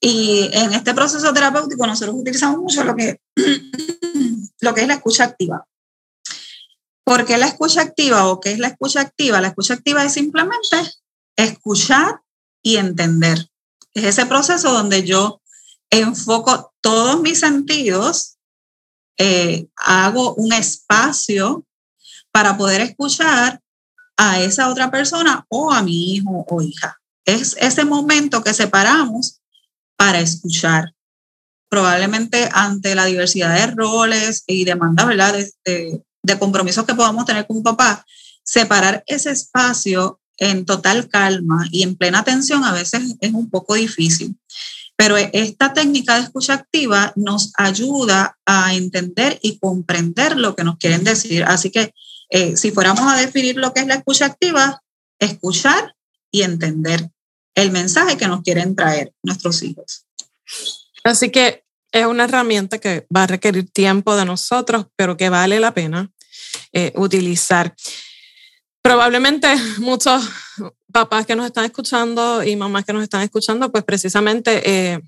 Y 0.00 0.48
en 0.52 0.74
este 0.74 0.94
proceso 0.94 1.32
terapéutico 1.34 1.88
nosotros 1.88 2.14
utilizamos 2.14 2.60
mucho 2.60 2.84
lo 2.84 2.94
que, 2.94 3.20
lo 4.60 4.74
que 4.74 4.82
es 4.82 4.86
la 4.86 4.94
escucha 4.94 5.24
activa. 5.24 5.66
¿Por 7.02 7.24
qué 7.24 7.36
la 7.36 7.48
escucha 7.48 7.80
activa 7.80 8.28
o 8.28 8.38
qué 8.38 8.52
es 8.52 8.60
la 8.60 8.68
escucha 8.68 9.00
activa? 9.00 9.40
La 9.40 9.48
escucha 9.48 9.74
activa 9.74 10.04
es 10.04 10.12
simplemente 10.12 10.76
escuchar 11.34 12.20
y 12.62 12.76
entender. 12.76 13.48
Es 13.92 14.04
ese 14.04 14.26
proceso 14.26 14.70
donde 14.70 15.02
yo 15.02 15.42
enfoco 15.90 16.72
todos 16.80 17.20
mis 17.20 17.40
sentidos, 17.40 18.38
eh, 19.18 19.66
hago 19.74 20.34
un 20.34 20.52
espacio 20.52 21.66
para 22.30 22.56
poder 22.56 22.82
escuchar 22.82 23.60
a 24.16 24.40
esa 24.40 24.68
otra 24.68 24.92
persona 24.92 25.44
o 25.48 25.72
a 25.72 25.82
mi 25.82 26.14
hijo 26.14 26.46
o 26.48 26.62
hija. 26.62 27.00
Es 27.28 27.58
ese 27.60 27.84
momento 27.84 28.42
que 28.42 28.54
separamos 28.54 29.42
para 29.98 30.18
escuchar. 30.18 30.94
Probablemente 31.68 32.48
ante 32.54 32.94
la 32.94 33.04
diversidad 33.04 33.54
de 33.54 33.66
roles 33.74 34.44
y 34.46 34.64
demandas, 34.64 35.06
¿verdad? 35.06 35.34
De, 35.66 36.02
de, 36.22 36.38
compromisos 36.38 36.86
que 36.86 36.94
podamos 36.94 37.26
tener 37.26 37.44
un 37.50 37.62
papá, 37.62 38.06
separar 38.42 39.04
ese 39.06 39.30
espacio 39.30 40.22
en 40.38 40.64
total 40.64 41.10
calma 41.10 41.68
y 41.70 41.82
en 41.82 41.96
plena 41.96 42.20
atención 42.20 42.64
a 42.64 42.72
veces 42.72 43.16
es 43.20 43.34
un 43.34 43.50
poco 43.50 43.74
difícil. 43.74 44.38
Pero 44.96 45.18
esta 45.18 45.74
técnica 45.74 46.14
de 46.14 46.22
escucha 46.22 46.54
activa 46.54 47.12
nos 47.14 47.52
ayuda 47.58 48.38
a 48.46 48.72
entender 48.72 49.38
y 49.42 49.58
comprender 49.58 50.38
lo 50.38 50.56
que 50.56 50.64
nos 50.64 50.78
quieren 50.78 51.04
decir. 51.04 51.44
Así 51.44 51.70
que 51.70 51.92
eh, 52.30 52.56
si 52.56 52.70
fuéramos 52.70 53.02
a 53.12 53.18
definir 53.18 53.56
lo 53.56 53.74
que 53.74 53.80
es 53.80 53.86
la 53.86 53.96
escucha 53.96 54.24
activa, 54.24 54.82
escuchar 55.18 55.94
y 56.30 56.40
entender 56.40 57.10
el 57.58 57.72
mensaje 57.72 58.16
que 58.16 58.28
nos 58.28 58.42
quieren 58.42 58.76
traer 58.76 59.12
nuestros 59.22 59.62
hijos. 59.62 60.06
Así 61.02 61.30
que 61.30 61.64
es 61.90 62.06
una 62.06 62.24
herramienta 62.24 62.78
que 62.78 63.06
va 63.14 63.24
a 63.24 63.26
requerir 63.26 63.68
tiempo 63.70 64.14
de 64.14 64.24
nosotros, 64.24 64.86
pero 64.94 65.16
que 65.16 65.28
vale 65.28 65.58
la 65.58 65.74
pena 65.74 66.10
eh, 66.72 66.92
utilizar. 66.94 67.74
Probablemente 68.80 69.48
muchos 69.78 70.28
papás 70.92 71.26
que 71.26 71.34
nos 71.34 71.46
están 71.46 71.64
escuchando 71.64 72.44
y 72.44 72.54
mamás 72.54 72.84
que 72.84 72.92
nos 72.92 73.02
están 73.02 73.22
escuchando, 73.22 73.72
pues 73.72 73.82
precisamente 73.82 74.62
eh, 74.64 75.00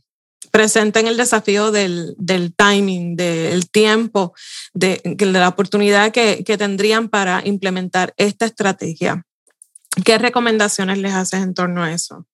presenten 0.50 1.07
el 1.07 1.16
desafío 1.16 1.71
del, 1.71 2.14
del 2.19 2.52
timing, 2.54 3.14
del 3.14 3.71
tiempo, 3.71 4.35
de, 4.75 5.00
de 5.04 5.26
la 5.26 5.49
oportunidad 5.49 6.11
que, 6.11 6.42
que, 6.45 6.59
tendrían 6.59 7.09
para 7.09 7.42
implementar 7.45 8.12
esta 8.16 8.47
estrategia. 8.47 9.25
¿Qué 10.04 10.19
recomendaciones 10.19 10.99
les 10.99 11.14
haces 11.14 11.42
en 11.42 11.54
torno 11.54 11.85
a 11.85 11.92
eso? 11.92 12.26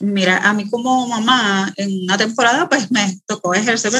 Mira, 0.00 0.38
a 0.38 0.52
mí 0.52 0.68
como 0.68 1.06
mamá, 1.08 1.72
en 1.76 2.04
una 2.04 2.16
temporada, 2.16 2.68
pues 2.68 2.90
me 2.90 3.18
tocó 3.26 3.54
ejercer 3.54 3.92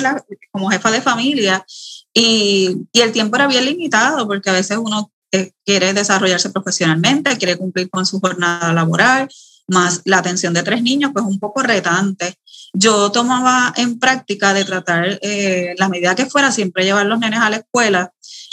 como 0.50 0.70
jefa 0.70 0.90
de 0.90 1.00
familia. 1.00 1.64
Y, 2.12 2.86
el 2.92 3.12
tiempo 3.12 3.36
era 3.36 3.46
bien 3.46 3.64
limitado 3.64 4.26
porque 4.26 4.50
a 4.50 4.54
veces 4.54 4.78
uno 4.78 5.10
eh, 5.32 5.52
quiere 5.64 5.92
desarrollarse 5.92 6.50
profesionalmente, 6.50 7.36
quiere 7.36 7.56
cumplir 7.56 7.90
con 7.90 8.06
su 8.06 8.20
jornada 8.20 8.72
laboral, 8.72 9.28
más 9.66 10.02
la 10.04 10.18
atención 10.18 10.54
de 10.54 10.62
tres 10.62 10.82
niños, 10.82 11.10
pues 11.12 11.24
un 11.24 11.38
poco 11.38 11.62
retante. 11.62 12.34
Yo 12.72 13.10
tomaba 13.10 13.72
en 13.76 13.98
práctica 13.98 14.54
de 14.54 14.64
tratar, 14.64 15.18
eh, 15.22 15.74
la 15.78 15.88
medida 15.88 16.14
que 16.14 16.26
fuera, 16.26 16.52
siempre 16.52 16.84
llevar 16.84 17.06
los 17.06 17.18
nenes 17.18 17.40
a 17.40 17.50
la 17.50 17.56
escuela 17.56 18.12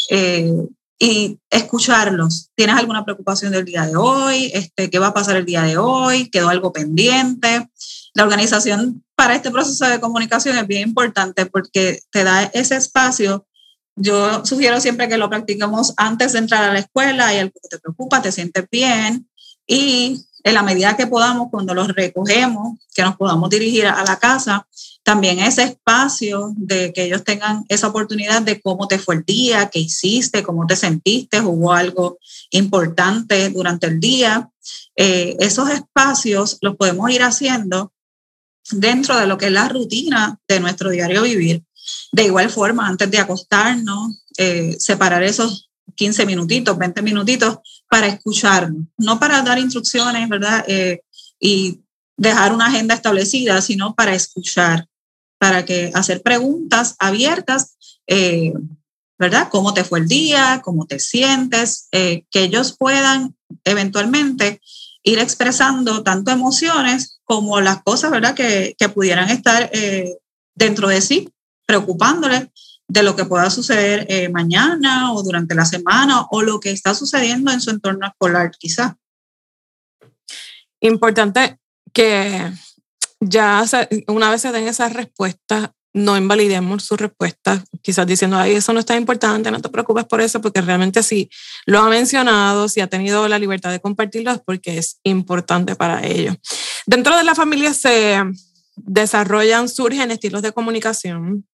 eh, 0.10 0.52
y 1.02 1.40
escucharlos. 1.50 2.52
¿Tienes 2.54 2.76
alguna 2.76 3.04
preocupación 3.04 3.52
del 3.52 3.66
día 3.66 3.88
de 3.88 3.96
hoy? 3.96 4.52
Este, 4.54 4.92
¿Qué 4.92 5.00
va 5.00 5.08
a 5.08 5.14
pasar 5.16 5.36
el 5.36 5.48
día 5.48 5.64
de 5.64 5.76
hoy? 5.76 6.30
¿Quedó 6.30 6.50
algo 6.50 6.72
pendiente? 6.72 7.68
La 8.14 8.24
organización 8.24 9.04
para 9.16 9.34
este 9.34 9.50
proceso 9.50 9.88
de 9.88 10.00
comunicación 10.00 10.60
es 10.60 10.68
bien 10.68 10.90
importante 10.90 11.48
porque 11.48 12.02
te 12.12 12.24
da 12.24 12.44
ese 12.44 12.76
espacio. 12.76 13.48
Yo 13.96 14.46
sugiero 14.46 14.80
siempre 14.80 15.10
que 15.10 15.18
lo 15.18 15.28
practiquemos 15.28 15.96
antes 15.98 16.34
de 16.34 16.40
entrar 16.40 16.66
a 16.66 16.72
la 16.72 16.80
escuela, 16.80 17.30
hay 17.30 17.40
algo 17.40 17.54
que 17.60 17.70
te 17.70 17.80
preocupa, 17.80 18.22
te 18.22 18.32
sientes 18.32 18.68
bien 18.70 19.28
y 19.66 20.24
en 20.44 20.54
la 20.54 20.64
medida 20.64 20.98
que 20.98 21.08
podamos, 21.08 21.50
cuando 21.52 21.74
los 21.74 21.88
recogemos, 21.90 22.80
que 22.94 23.04
nos 23.04 23.16
podamos 23.16 23.50
dirigir 23.50 23.88
a 23.88 24.04
la 24.04 24.18
casa, 24.18 24.68
también 25.04 25.40
ese 25.40 25.64
espacio 25.64 26.54
de 26.56 26.94
que 26.94 27.06
ellos 27.06 27.24
tengan 27.24 27.66
esa 27.70 27.88
oportunidad 27.88 28.42
de 28.42 28.62
cómo 28.62 28.88
te 28.88 29.00
fue 29.00 29.16
el 29.16 29.24
día, 29.24 29.70
qué 29.70 29.80
hiciste, 29.80 30.44
cómo 30.44 30.68
te 30.68 30.76
sentiste, 30.76 31.42
hubo 31.42 31.74
algo 31.74 32.20
importante 32.52 33.50
durante 33.50 33.88
el 33.88 34.00
día. 34.00 34.50
Eh, 34.96 35.36
esos 35.40 35.70
espacios 35.70 36.60
los 36.62 36.76
podemos 36.76 37.10
ir 37.10 37.24
haciendo 37.24 37.92
dentro 38.72 39.18
de 39.18 39.26
lo 39.26 39.38
que 39.38 39.48
es 39.48 39.52
la 39.52 39.68
rutina 39.70 40.40
de 40.48 40.60
nuestro 40.60 40.92
diario 40.92 41.24
vivir. 41.24 41.64
De 42.12 42.26
igual 42.26 42.52
forma, 42.52 42.88
antes 42.88 43.10
de 43.10 43.18
acostarnos, 43.18 44.24
eh, 44.38 44.76
separar 44.80 45.24
esos 45.24 45.72
15 45.96 46.26
minutitos, 46.26 46.78
20 46.78 47.02
minutitos 47.02 47.60
para 47.92 48.08
escucharnos, 48.08 48.86
no 48.98 49.20
para 49.20 49.42
dar 49.42 49.60
instrucciones, 49.60 50.30
¿verdad? 50.30 50.64
Eh, 50.66 51.02
y 51.42 51.82
dejar 52.16 52.54
una 52.54 52.68
agenda 52.68 52.96
establecida, 52.96 53.62
sino 53.62 53.96
para 53.96 54.16
escuchar, 54.16 54.88
para 55.38 55.66
que 55.66 55.92
hacer 55.94 56.22
preguntas 56.22 56.96
abiertas, 57.00 57.76
eh, 58.08 58.54
¿verdad? 59.20 59.50
¿Cómo 59.52 59.74
te 59.74 59.84
fue 59.84 60.00
el 60.00 60.08
día? 60.08 60.62
¿Cómo 60.64 60.86
te 60.86 61.00
sientes? 61.00 61.90
Eh, 61.92 62.24
que 62.32 62.44
ellos 62.44 62.78
puedan 62.80 63.36
eventualmente 63.66 64.62
ir 65.04 65.20
expresando 65.20 66.02
tanto 66.02 66.32
emociones 66.32 67.20
como 67.26 67.60
las 67.60 67.84
cosas, 67.84 68.10
¿verdad? 68.10 68.36
Que, 68.36 68.74
que 68.80 68.88
pudieran 68.88 69.30
estar 69.30 69.70
dentro 70.56 70.88
de 70.88 71.02
sí, 71.02 71.28
preocupándoles 71.66 72.48
de 72.92 73.04
lo 73.04 73.16
que 73.16 73.24
pueda 73.24 73.50
suceder 73.50 74.06
eh, 74.10 74.28
mañana 74.28 75.14
o 75.14 75.24
durante 75.24 75.56
la 75.56 75.64
semana 75.64 76.26
o 76.30 76.42
lo 76.42 76.60
que 76.60 76.72
está 76.72 76.94
sucediendo 76.94 77.50
en 77.50 77.62
su 77.62 77.70
entorno 77.70 78.06
escolar, 78.06 78.52
quizás. 78.60 78.96
Importante 80.82 81.58
que 81.94 82.52
ya 83.22 83.64
una 84.08 84.30
vez 84.30 84.42
se 84.42 84.52
den 84.52 84.68
esas 84.68 84.92
respuestas, 84.92 85.70
no 85.94 86.18
invalidemos 86.18 86.84
sus 86.84 87.00
respuestas, 87.00 87.64
quizás 87.82 88.06
diciendo, 88.06 88.36
ay, 88.36 88.56
eso 88.56 88.74
no 88.74 88.82
está 88.82 88.98
importante, 88.98 89.52
no 89.52 89.62
te 89.62 89.70
preocupes 89.70 90.04
por 90.04 90.20
eso, 90.20 90.42
porque 90.42 90.60
realmente 90.60 91.02
si 91.02 91.30
lo 91.66 91.80
ha 91.80 91.90
mencionado, 91.90 92.68
si 92.68 92.82
ha 92.82 92.88
tenido 92.88 93.26
la 93.30 93.40
libertad 93.40 93.72
de 93.72 93.80
compartirlo, 93.80 94.32
es 94.32 94.42
porque 94.46 94.78
es 94.78 95.00
importante 95.04 95.78
para 95.78 96.06
ellos. 96.06 96.36
Dentro 96.86 97.16
de 97.16 97.24
la 97.24 97.36
familia 97.36 97.74
se 97.74 98.22
desarrollan, 98.76 99.70
surgen 99.70 100.12
estilos 100.12 100.42
de 100.42 100.52
comunicación 100.52 101.46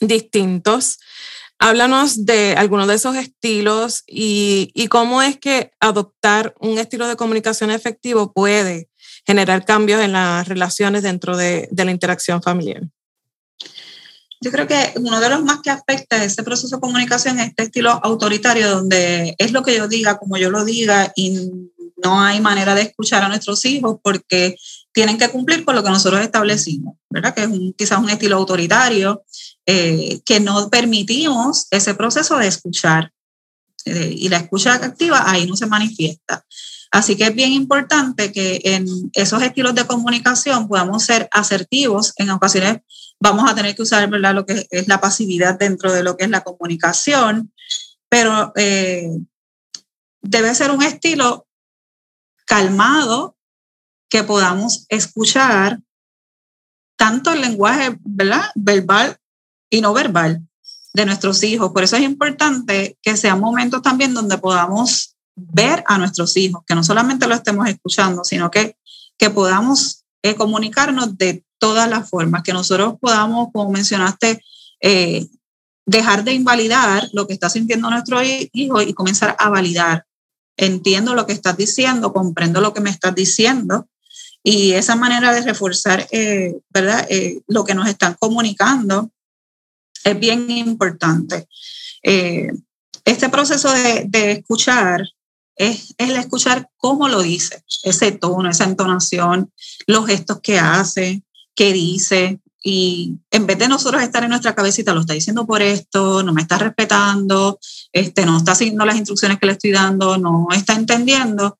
distintos. 0.00 0.98
Háblanos 1.58 2.26
de 2.26 2.54
algunos 2.56 2.88
de 2.88 2.94
esos 2.94 3.16
estilos 3.16 4.02
y, 4.06 4.70
y, 4.74 4.88
cómo 4.88 5.22
es 5.22 5.38
que 5.38 5.70
adoptar 5.80 6.54
un 6.60 6.78
estilo 6.78 7.06
de 7.06 7.16
comunicación 7.16 7.70
efectivo 7.70 8.32
puede 8.32 8.88
generar 9.24 9.64
cambios 9.64 10.02
en 10.02 10.12
las 10.12 10.48
relaciones 10.48 11.02
dentro 11.02 11.36
de, 11.36 11.68
de 11.70 11.84
la 11.84 11.90
interacción 11.92 12.42
familiar. 12.42 12.82
yo 14.40 14.50
creo 14.50 14.66
que 14.66 14.92
uno 14.96 15.20
de 15.20 15.30
los 15.30 15.42
más 15.42 15.60
que 15.62 15.70
afecta 15.70 16.22
ese 16.22 16.42
proceso 16.42 16.76
de 16.76 16.80
comunicación 16.80 17.38
es 17.38 17.48
este 17.48 17.62
estilo 17.62 17.92
autoritario, 18.04 18.68
donde 18.68 19.34
es 19.38 19.52
lo 19.52 19.62
que 19.62 19.76
yo 19.76 19.88
diga, 19.88 20.18
como 20.18 20.36
yo 20.36 20.50
lo 20.50 20.64
diga, 20.64 21.12
y 21.16 21.50
no 22.04 22.20
hay 22.20 22.40
manera 22.40 22.74
de 22.74 22.82
escuchar 22.82 23.22
a 23.22 23.28
nuestros 23.28 23.64
hijos 23.64 23.96
porque 24.02 24.56
tienen 24.92 25.18
que 25.18 25.28
cumplir 25.28 25.64
con 25.64 25.74
lo 25.74 25.82
que 25.82 25.90
nosotros 25.90 26.20
establecimos, 26.20 26.96
¿verdad? 27.08 27.34
Que 27.34 27.44
es 27.44 27.48
quizás 27.76 27.98
un 27.98 28.10
estilo 28.10 28.36
autoritario, 28.36 29.24
eh, 29.66 30.20
que 30.24 30.40
no 30.40 30.68
permitimos 30.68 31.66
ese 31.70 31.94
proceso 31.94 32.36
de 32.38 32.48
escuchar. 32.48 33.12
Eh, 33.86 34.14
y 34.16 34.28
la 34.28 34.38
escucha 34.38 34.74
activa 34.74 35.30
ahí 35.30 35.46
no 35.46 35.56
se 35.56 35.66
manifiesta. 35.66 36.44
Así 36.90 37.16
que 37.16 37.24
es 37.24 37.34
bien 37.34 37.52
importante 37.52 38.30
que 38.30 38.60
en 38.62 38.86
esos 39.14 39.42
estilos 39.42 39.74
de 39.74 39.86
comunicación 39.86 40.68
podamos 40.68 41.04
ser 41.04 41.28
asertivos. 41.32 42.12
En 42.16 42.30
ocasiones 42.30 42.78
vamos 43.18 43.50
a 43.50 43.54
tener 43.54 43.74
que 43.74 43.82
usar 43.82 44.08
¿verdad? 44.08 44.34
lo 44.34 44.46
que 44.46 44.66
es 44.70 44.86
la 44.86 45.00
pasividad 45.00 45.58
dentro 45.58 45.92
de 45.92 46.02
lo 46.02 46.16
que 46.16 46.24
es 46.24 46.30
la 46.30 46.42
comunicación, 46.42 47.52
pero 48.08 48.52
eh, 48.54 49.10
debe 50.22 50.54
ser 50.54 50.70
un 50.70 50.82
estilo 50.82 51.46
calmado 52.46 53.36
que 54.08 54.22
podamos 54.22 54.86
escuchar 54.88 55.80
tanto 56.96 57.32
el 57.32 57.40
lenguaje 57.40 57.98
¿verdad? 58.04 58.50
verbal 58.54 59.18
y 59.74 59.80
no 59.80 59.92
verbal 59.92 60.40
de 60.92 61.04
nuestros 61.04 61.42
hijos. 61.42 61.72
Por 61.72 61.82
eso 61.82 61.96
es 61.96 62.02
importante 62.02 62.96
que 63.02 63.16
sean 63.16 63.40
momentos 63.40 63.82
también 63.82 64.14
donde 64.14 64.38
podamos 64.38 65.16
ver 65.34 65.82
a 65.88 65.98
nuestros 65.98 66.36
hijos, 66.36 66.62
que 66.64 66.76
no 66.76 66.84
solamente 66.84 67.26
lo 67.26 67.34
estemos 67.34 67.68
escuchando, 67.68 68.22
sino 68.22 68.52
que, 68.52 68.76
que 69.18 69.30
podamos 69.30 70.04
eh, 70.22 70.36
comunicarnos 70.36 71.18
de 71.18 71.44
todas 71.58 71.90
las 71.90 72.08
formas, 72.08 72.44
que 72.44 72.52
nosotros 72.52 72.94
podamos, 73.00 73.48
como 73.52 73.72
mencionaste, 73.72 74.40
eh, 74.80 75.26
dejar 75.86 76.22
de 76.22 76.34
invalidar 76.34 77.08
lo 77.12 77.26
que 77.26 77.34
está 77.34 77.50
sintiendo 77.50 77.90
nuestro 77.90 78.20
hijo 78.22 78.80
y 78.80 78.94
comenzar 78.94 79.34
a 79.40 79.48
validar. 79.48 80.06
Entiendo 80.56 81.14
lo 81.14 81.26
que 81.26 81.32
estás 81.32 81.56
diciendo, 81.56 82.12
comprendo 82.12 82.60
lo 82.60 82.72
que 82.72 82.80
me 82.80 82.90
estás 82.90 83.12
diciendo 83.12 83.88
y 84.44 84.72
esa 84.72 84.94
manera 84.94 85.32
de 85.32 85.40
reforzar, 85.40 86.06
eh, 86.12 86.60
¿verdad? 86.70 87.08
lo 87.48 87.64
que 87.64 87.74
nos 87.74 87.88
están 87.88 88.14
comunicando 88.20 89.10
es 90.04 90.20
bien 90.20 90.50
importante. 90.50 91.48
Eh, 92.02 92.52
este 93.04 93.28
proceso 93.28 93.70
de, 93.72 94.32
escuchar 94.32 95.08
es, 95.56 95.94
el 95.98 96.16
escuchar 96.16 96.68
cómo 96.76 97.08
lo 97.08 97.22
dice, 97.22 97.64
ese 97.82 98.12
tono, 98.12 98.48
esa 98.48 98.64
entonación, 98.64 99.52
los 99.86 100.06
gestos 100.06 100.40
que 100.42 100.58
hace, 100.58 101.22
qué 101.54 101.72
dice. 101.72 102.40
Y 102.62 103.18
en 103.30 103.46
vez 103.46 103.58
de 103.58 103.68
nosotros 103.68 104.02
estar 104.02 104.22
en 104.24 104.30
nuestra 104.30 104.54
cabecita, 104.54 104.94
lo 104.94 105.00
está 105.00 105.12
diciendo 105.12 105.46
por 105.46 105.60
esto, 105.60 106.22
no 106.22 106.32
me 106.32 106.42
está 106.42 106.56
respetando, 106.56 107.58
este, 107.92 108.24
no 108.24 108.38
está 108.38 108.54
siguiendo 108.54 108.86
las 108.86 108.96
instrucciones 108.96 109.38
que 109.38 109.46
le 109.46 109.52
estoy 109.52 109.72
dando, 109.72 110.16
no 110.16 110.48
está 110.54 110.74
entendiendo, 110.74 111.58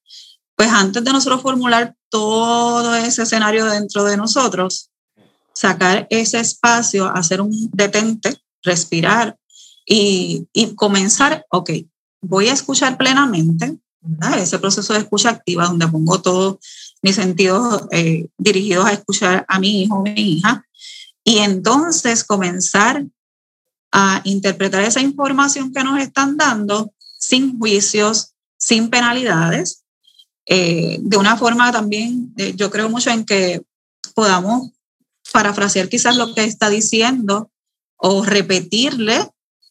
pues 0.57 0.71
antes 0.71 1.05
de 1.05 1.13
nosotros 1.13 1.43
formular 1.43 1.95
todo 2.09 2.95
ese 2.95 3.25
escenario 3.25 3.67
dentro 3.67 4.05
de 4.05 4.17
nosotros, 4.17 4.91
sacar 5.55 6.07
ese 6.11 6.41
espacio, 6.41 7.07
hacer 7.07 7.41
un 7.41 7.71
detente, 7.73 8.37
respirar 8.63 9.37
y, 9.87 10.47
comenzar, 10.77 11.47
ok, 11.51 11.71
voy 12.21 12.49
a 12.49 12.53
escuchar 12.53 12.97
plenamente, 12.99 13.79
ese 14.37 14.59
proceso 14.59 14.93
de 14.93 14.99
escucha 14.99 15.31
activa 15.31 15.67
donde 15.67 15.89
pongo 15.89 16.21
todos 16.21 16.59
mis 17.03 17.15
sentidos 17.15 17.85
eh, 17.91 18.27
dirigidos 18.37 18.87
a 18.87 18.93
escuchar 18.93 19.45
a 19.49 19.59
mi 19.59 19.83
hijo 19.83 19.97
o 19.97 20.03
mi 20.03 20.13
hija, 20.13 20.65
y 21.23 21.39
entonces 21.39 22.25
comenzar 22.25 23.07
a 23.93 24.21
interpretar 24.25 24.83
esa 24.83 25.01
información 25.01 25.73
que 25.73 25.85
nos 25.85 26.01
están 26.01 26.37
dando 26.37 26.93
sin 27.19 27.59
juicios, 27.59 28.33
sin 28.59 28.91
penalidades, 28.91 29.85
eh, 30.47 30.99
de 31.01 31.17
una 31.17 31.37
forma 31.37 31.73
también, 31.73 32.35
eh, 32.37 32.53
yo 32.55 32.71
creo 32.71 32.91
mucho 32.91 33.11
en 33.11 33.25
que 33.25 33.63
podamos 34.15 34.71
parafrasear 35.35 35.89
quizás 35.89 36.17
lo 36.17 36.33
que 36.33 36.45
está 36.45 36.71
diciendo 36.71 37.51
o 37.97 38.25
repetirle 38.25 39.29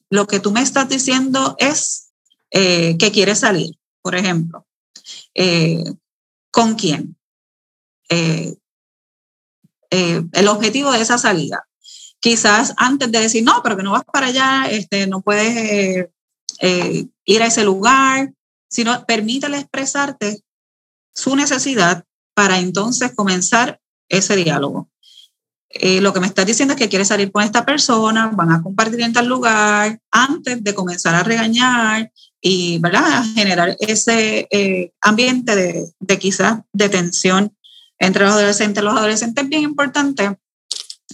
lo 0.10 0.28
que 0.28 0.42
tú 0.42 0.52
me 0.52 0.62
estás 0.62 0.90
diciendo 0.90 1.56
es 1.58 2.12
eh, 2.52 2.98
que 2.98 3.14
quieres 3.14 3.40
salir, 3.40 3.80
por 4.02 4.14
ejemplo. 4.14 4.68
Eh, 5.34 5.82
¿Con 6.52 6.76
quién? 6.76 7.16
Eh, 8.10 8.56
el 9.90 10.48
objetivo 10.50 10.92
de 10.92 11.02
esa 11.02 11.18
salida. 11.18 11.66
Quizás 12.20 12.74
antes 12.76 13.10
de 13.10 13.22
decir, 13.22 13.44
no, 13.44 13.62
pero 13.64 13.78
que 13.78 13.84
no 13.84 13.94
vas 13.94 14.04
para 14.04 14.28
allá, 14.28 14.66
este, 14.70 15.08
no 15.08 15.22
puedes 15.22 16.10
ir 17.26 17.42
a 17.42 17.46
ese 17.46 17.64
lugar, 17.64 18.34
sino 18.70 19.06
permítele 19.06 19.60
expresarte 19.60 20.44
su 21.14 21.36
necesidad 21.36 22.04
para 22.34 22.60
entonces 22.60 23.14
comenzar 23.16 23.80
ese 24.10 24.36
diálogo. 24.36 24.90
Eh, 25.76 26.02
lo 26.02 26.14
que 26.14 26.20
me 26.20 26.28
estás 26.28 26.46
diciendo 26.46 26.76
es 26.76 26.80
que 26.80 26.88
quieres 26.88 27.08
salir 27.08 27.32
con 27.32 27.44
esta 27.44 27.66
persona, 27.66 28.28
van 28.28 28.52
a 28.52 28.62
compartir 28.62 29.02
en 29.02 29.12
tal 29.12 29.26
lugar, 29.26 30.00
antes 30.12 30.64
de 30.64 30.74
comenzar 30.76 31.16
a 31.16 31.24
regañar 31.24 32.12
y 32.40 32.78
¿verdad? 32.78 33.24
generar 33.34 33.76
ese 33.80 34.48
eh, 34.52 34.92
ambiente 35.02 35.56
de, 35.56 35.92
de, 36.00 36.20
quizás 36.20 36.60
de 36.74 36.90
tensión 36.90 37.58
entre 37.98 38.24
los 38.24 38.34
adolescentes. 38.34 38.84
Los 38.84 38.96
adolescentes 38.96 39.44
es 39.44 39.50
bien 39.50 39.64
importante. 39.64 40.38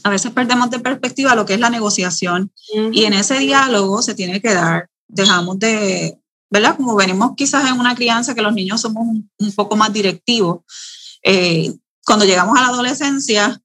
A 0.03 0.09
veces 0.09 0.31
perdemos 0.31 0.69
de 0.69 0.79
perspectiva 0.79 1.35
lo 1.35 1.45
que 1.45 1.53
es 1.53 1.59
la 1.59 1.69
negociación 1.69 2.51
y 2.91 3.03
en 3.03 3.13
ese 3.13 3.39
diálogo 3.39 4.01
se 4.01 4.15
tiene 4.15 4.41
que 4.41 4.53
dar, 4.53 4.89
dejamos 5.07 5.59
de, 5.59 6.19
¿verdad? 6.49 6.75
Como 6.75 6.95
venimos 6.95 7.31
quizás 7.35 7.69
en 7.69 7.79
una 7.79 7.95
crianza 7.95 8.33
que 8.33 8.41
los 8.41 8.53
niños 8.53 8.81
somos 8.81 9.05
un, 9.05 9.51
poco 9.55 9.75
más 9.75 9.91
directivos. 9.91 10.61
Eh, 11.23 11.73
cuando 12.05 12.25
llegamos 12.25 12.57
a 12.57 12.61
la 12.61 12.67
adolescencia, 12.69 13.61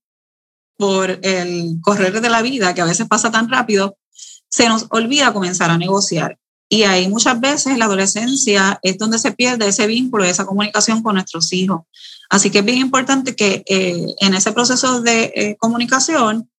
por 0.76 1.18
el 1.22 1.76
correr 1.80 2.20
de 2.20 2.28
la 2.28 2.42
vida, 2.42 2.74
que 2.74 2.80
a 2.80 2.86
veces 2.86 3.06
pasa 3.06 3.30
tan 3.30 3.48
rápido, 3.48 3.96
se 4.48 4.68
nos 4.68 4.86
olvida 4.90 5.32
comenzar 5.32 5.70
a 5.70 5.78
negociar. 5.78 6.38
Y 6.68 6.84
ahí 6.84 7.08
muchas 7.08 7.40
veces 7.40 7.66
en 7.66 7.78
la 7.78 7.84
adolescencia 7.84 8.78
es 8.82 8.98
donde 8.98 9.18
se 9.18 9.32
pierde 9.32 9.68
ese 9.68 9.86
vínculo, 9.86 10.24
esa 10.24 10.46
comunicación 10.46 11.02
con 11.02 11.14
nuestros 11.14 11.52
hijos. 11.52 11.82
Así 12.30 12.50
que 12.50 12.60
es 12.60 12.64
bien 12.64 12.78
importante 12.78 13.36
que 13.36 13.62
eh, 13.66 14.06
en 14.20 14.34
ese 14.34 14.52
proceso 14.52 15.00
de 15.02 15.32
eh, 15.34 15.56
comunicación 15.58 16.50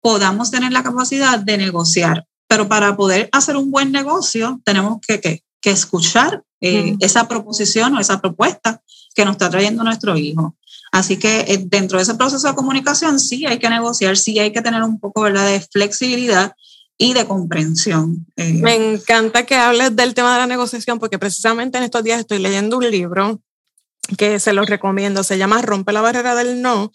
podamos 0.00 0.50
tener 0.50 0.72
la 0.72 0.82
capacidad 0.82 1.38
de 1.38 1.56
negociar. 1.56 2.26
Pero 2.46 2.68
para 2.68 2.94
poder 2.96 3.28
hacer 3.32 3.56
un 3.56 3.70
buen 3.70 3.90
negocio 3.90 4.60
tenemos 4.64 4.98
que, 5.06 5.20
que, 5.20 5.70
escuchar 5.70 6.44
eh, 6.60 6.94
esa 7.00 7.26
proposición 7.26 7.96
o 7.96 8.00
esa 8.00 8.20
propuesta 8.20 8.82
que 9.14 9.24
nos 9.24 9.32
está 9.32 9.48
trayendo 9.48 9.82
nuestro 9.82 10.16
hijo. 10.16 10.56
Así 10.94 11.16
que 11.16 11.40
eh, 11.48 11.58
dentro 11.60 11.98
de 11.98 12.04
ese 12.04 12.14
proceso 12.14 12.46
de 12.46 12.54
comunicación 12.54 13.18
sí 13.18 13.44
hay 13.46 13.58
que 13.58 13.68
negociar, 13.68 14.16
sí 14.16 14.38
hay 14.38 14.52
que 14.52 14.62
tener 14.62 14.80
un 14.84 15.00
poco 15.00 15.22
¿verdad? 15.22 15.44
de 15.44 15.58
flexibilidad 15.60 16.54
y 16.96 17.14
de 17.14 17.26
comprensión. 17.26 18.24
Eh. 18.36 18.52
Me 18.62 18.76
encanta 18.76 19.44
que 19.44 19.56
hables 19.56 19.96
del 19.96 20.14
tema 20.14 20.34
de 20.34 20.38
la 20.38 20.46
negociación 20.46 21.00
porque 21.00 21.18
precisamente 21.18 21.78
en 21.78 21.82
estos 21.82 22.04
días 22.04 22.20
estoy 22.20 22.38
leyendo 22.38 22.76
un 22.76 22.88
libro 22.88 23.40
que 24.16 24.38
se 24.38 24.52
los 24.52 24.68
recomiendo, 24.68 25.24
se 25.24 25.36
llama 25.36 25.62
Rompe 25.62 25.92
la 25.92 26.00
barrera 26.00 26.36
del 26.36 26.62
no. 26.62 26.92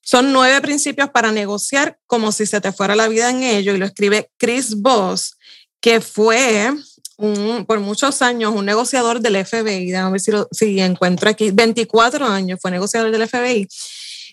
Son 0.00 0.32
nueve 0.32 0.58
principios 0.62 1.10
para 1.10 1.30
negociar 1.30 1.98
como 2.06 2.32
si 2.32 2.46
se 2.46 2.62
te 2.62 2.72
fuera 2.72 2.96
la 2.96 3.06
vida 3.06 3.28
en 3.28 3.42
ello 3.42 3.74
y 3.74 3.76
lo 3.76 3.84
escribe 3.84 4.30
Chris 4.38 4.80
Voss, 4.80 5.36
que 5.82 6.00
fue 6.00 6.72
por 7.16 7.80
muchos 7.80 8.20
años 8.22 8.52
un 8.54 8.66
negociador 8.66 9.20
del 9.20 9.44
FBI, 9.44 9.90
déjame 9.90 10.12
ver 10.12 10.20
si, 10.20 10.32
si 10.52 10.80
encuentro 10.80 11.30
aquí, 11.30 11.50
24 11.50 12.26
años 12.26 12.58
fue 12.60 12.70
negociador 12.70 13.10
del 13.10 13.26
FBI. 13.28 13.66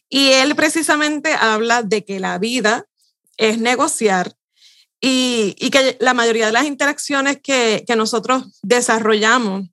Y 0.09 0.27
él 0.33 0.55
precisamente 0.55 1.33
habla 1.33 1.81
de 1.81 2.03
que 2.03 2.19
la 2.19 2.37
vida 2.37 2.85
es 3.37 3.57
negociar 3.57 4.33
y, 5.01 5.55
y 5.57 5.69
que 5.69 5.97
la 5.99 6.13
mayoría 6.13 6.45
de 6.45 6.51
las 6.51 6.65
interacciones 6.65 7.39
que, 7.41 7.83
que 7.87 7.95
nosotros 7.95 8.43
desarrollamos, 8.61 9.69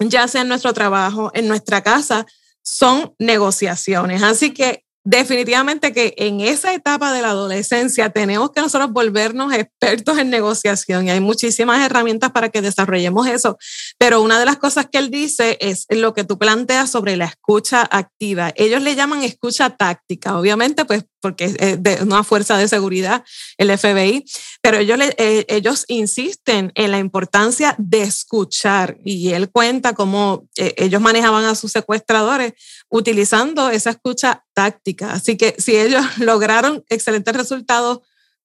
ya 0.00 0.28
sea 0.28 0.42
en 0.42 0.48
nuestro 0.48 0.72
trabajo, 0.72 1.30
en 1.34 1.48
nuestra 1.48 1.82
casa, 1.82 2.26
son 2.62 3.14
negociaciones. 3.18 4.22
Así 4.22 4.52
que 4.52 4.85
definitivamente 5.06 5.92
que 5.92 6.14
en 6.16 6.40
esa 6.40 6.74
etapa 6.74 7.12
de 7.12 7.22
la 7.22 7.28
adolescencia 7.28 8.10
tenemos 8.10 8.50
que 8.50 8.60
nosotros 8.60 8.90
volvernos 8.90 9.52
expertos 9.52 10.18
en 10.18 10.30
negociación 10.30 11.06
y 11.06 11.10
hay 11.10 11.20
muchísimas 11.20 11.80
herramientas 11.86 12.32
para 12.32 12.48
que 12.48 12.60
desarrollemos 12.60 13.28
eso. 13.28 13.56
Pero 13.98 14.20
una 14.20 14.40
de 14.40 14.44
las 14.44 14.56
cosas 14.56 14.88
que 14.90 14.98
él 14.98 15.10
dice 15.10 15.58
es 15.60 15.86
lo 15.90 16.12
que 16.12 16.24
tú 16.24 16.38
planteas 16.38 16.90
sobre 16.90 17.16
la 17.16 17.26
escucha 17.26 17.86
activa. 17.88 18.52
Ellos 18.56 18.82
le 18.82 18.96
llaman 18.96 19.22
escucha 19.22 19.70
táctica, 19.70 20.36
obviamente, 20.36 20.84
pues 20.84 21.04
porque 21.26 21.56
es 21.58 21.82
de 21.82 21.98
una 22.02 22.22
fuerza 22.22 22.56
de 22.56 22.68
seguridad, 22.68 23.24
el 23.58 23.76
FBI, 23.76 24.24
pero 24.62 24.78
ellos, 24.78 24.96
eh, 25.00 25.44
ellos 25.48 25.84
insisten 25.88 26.70
en 26.76 26.92
la 26.92 27.00
importancia 27.00 27.74
de 27.78 28.02
escuchar 28.02 28.96
y 29.04 29.32
él 29.32 29.50
cuenta 29.50 29.92
cómo 29.92 30.48
eh, 30.56 30.72
ellos 30.76 31.00
manejaban 31.00 31.44
a 31.44 31.56
sus 31.56 31.72
secuestradores 31.72 32.52
utilizando 32.88 33.70
esa 33.70 33.90
escucha 33.90 34.44
táctica. 34.54 35.14
Así 35.14 35.36
que 35.36 35.56
si 35.58 35.76
ellos 35.76 36.04
lograron 36.18 36.84
excelentes 36.90 37.34
resultados 37.34 38.02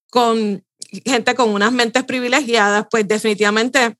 con 0.10 0.66
gente 1.06 1.36
con 1.36 1.50
unas 1.50 1.72
mentes 1.72 2.04
privilegiadas, 2.04 2.88
pues 2.90 3.08
definitivamente 3.08 3.96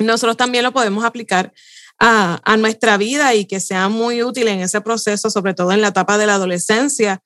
nosotros 0.00 0.36
también 0.36 0.64
lo 0.64 0.72
podemos 0.72 1.04
aplicar 1.04 1.52
a, 2.00 2.40
a, 2.44 2.56
nuestra 2.56 2.96
vida 2.96 3.36
y 3.36 3.44
que 3.44 3.60
sea 3.60 3.88
muy 3.88 4.24
útil 4.24 4.48
en 4.48 4.58
ese 4.58 4.80
proceso, 4.80 5.30
sobre 5.30 5.54
todo 5.54 5.70
en 5.70 5.80
la 5.80 5.88
etapa 5.88 6.18
de 6.18 6.26
la 6.26 6.34
adolescencia, 6.34 7.22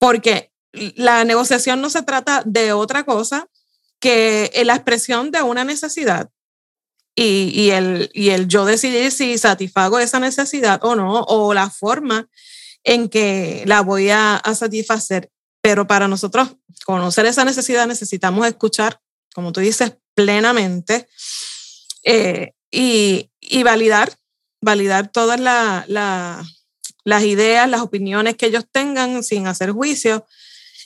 porque 0.00 0.50
la 0.72 1.24
negociación 1.24 1.80
no 1.80 1.90
se 1.90 2.02
trata 2.02 2.42
de 2.44 2.72
otra 2.72 3.04
cosa 3.04 3.46
que 4.00 4.50
la 4.64 4.74
expresión 4.74 5.30
de 5.30 5.42
una 5.42 5.62
necesidad 5.62 6.30
y, 7.14 7.70
el, 7.70 8.10
y 8.14 8.30
el 8.30 8.48
yo 8.48 8.64
decidir 8.64 9.12
si 9.12 9.36
satisfago 9.36 9.98
esa 9.98 10.18
necesidad 10.20 10.80
o 10.82 10.96
no, 10.96 11.22
o 11.24 11.52
la 11.52 11.68
forma 11.68 12.28
en 12.82 13.10
que 13.10 13.62
la 13.66 13.82
voy 13.82 14.08
a, 14.08 14.40
satisfacer. 14.54 15.30
Pero 15.60 15.86
para 15.86 16.08
nosotros 16.08 16.56
conocer 16.86 17.26
esa 17.26 17.44
necesidad 17.44 17.86
necesitamos 17.86 18.46
escuchar, 18.46 19.00
como 19.34 19.52
tú 19.52 19.60
dices, 19.60 19.92
plenamente 20.14 21.06
eh, 22.04 22.52
y, 22.70 23.28
validar, 23.62 24.10
validar 24.62 25.08
todas 25.12 25.38
la, 25.38 25.84
la, 25.88 26.42
las 27.04 27.24
ideas, 27.24 27.68
las 27.68 27.80
opiniones 27.80 28.36
que 28.36 28.46
ellos 28.46 28.64
tengan 28.70 29.22
sin 29.22 29.46
hacer 29.46 29.72
juicio. 29.72 30.26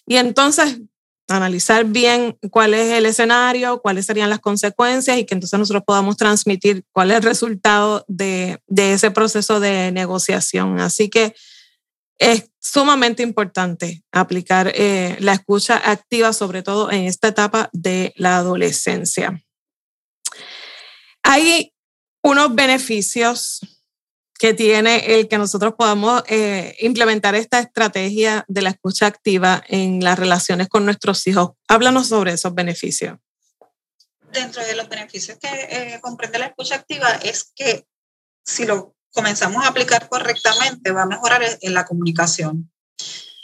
Y 0.06 0.16
entonces 0.16 0.80
analizar 1.28 1.84
bien 1.84 2.36
cuál 2.50 2.74
es 2.74 2.92
el 2.92 3.06
escenario, 3.06 3.80
cuáles 3.80 4.06
serían 4.06 4.28
las 4.28 4.40
consecuencias 4.40 5.18
y 5.18 5.24
que 5.24 5.34
entonces 5.34 5.58
nosotros 5.58 5.84
podamos 5.86 6.16
transmitir 6.16 6.84
cuál 6.92 7.10
es 7.10 7.18
el 7.18 7.22
resultado 7.22 8.04
de, 8.08 8.60
de 8.66 8.92
ese 8.92 9.10
proceso 9.10 9.60
de 9.60 9.90
negociación. 9.92 10.80
Así 10.80 11.08
que 11.08 11.34
es 12.18 12.50
sumamente 12.60 13.22
importante 13.22 14.04
aplicar 14.12 14.72
eh, 14.74 15.16
la 15.20 15.32
escucha 15.32 15.80
activa, 15.90 16.32
sobre 16.32 16.62
todo 16.62 16.90
en 16.90 17.04
esta 17.04 17.28
etapa 17.28 17.70
de 17.72 18.12
la 18.16 18.36
adolescencia. 18.36 19.42
Hay 21.22 21.72
unos 22.22 22.54
beneficios 22.54 23.60
que 24.44 24.52
tiene 24.52 25.14
el 25.14 25.26
que 25.26 25.38
nosotros 25.38 25.72
podamos 25.72 26.22
eh, 26.28 26.76
implementar 26.80 27.34
esta 27.34 27.60
estrategia 27.60 28.44
de 28.46 28.60
la 28.60 28.68
escucha 28.68 29.06
activa 29.06 29.64
en 29.68 30.04
las 30.04 30.18
relaciones 30.18 30.68
con 30.68 30.84
nuestros 30.84 31.26
hijos. 31.26 31.52
Háblanos 31.66 32.08
sobre 32.08 32.32
esos 32.32 32.54
beneficios. 32.54 33.16
Dentro 34.30 34.62
de 34.62 34.76
los 34.76 34.86
beneficios 34.90 35.38
que 35.38 35.48
eh, 35.48 35.98
comprende 36.02 36.38
la 36.38 36.48
escucha 36.48 36.74
activa 36.74 37.08
es 37.22 37.52
que 37.56 37.86
si 38.44 38.66
lo 38.66 38.94
comenzamos 39.14 39.64
a 39.64 39.68
aplicar 39.68 40.10
correctamente, 40.10 40.92
va 40.92 41.04
a 41.04 41.06
mejorar 41.06 41.40
en 41.62 41.72
la 41.72 41.86
comunicación. 41.86 42.70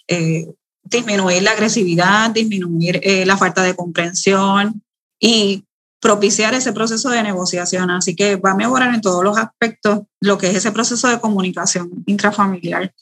Eh, 0.07 0.49
disminuir 0.83 1.43
la 1.43 1.53
agresividad, 1.53 2.29
disminuir 2.29 3.01
eh, 3.03 3.25
la 3.25 3.39
falta 3.39 3.63
de 3.63 3.75
comprensión 3.75 4.85
y 5.19 5.65
propiciar 6.01 6.55
ese 6.55 6.73
proceso 6.73 7.11
de 7.11 7.23
negociación. 7.23 7.91
Así 7.91 8.17
que 8.17 8.37
va 8.37 8.53
a 8.53 8.57
mejorar 8.57 8.95
en 8.95 9.01
todos 9.01 9.23
los 9.23 9.39
aspectos 9.39 10.01
lo 10.21 10.39
que 10.39 10.49
es 10.49 10.57
ese 10.57 10.73
proceso 10.73 11.09
de 11.09 11.21
comunicación 11.21 11.91
intrafamiliar. 12.07 12.93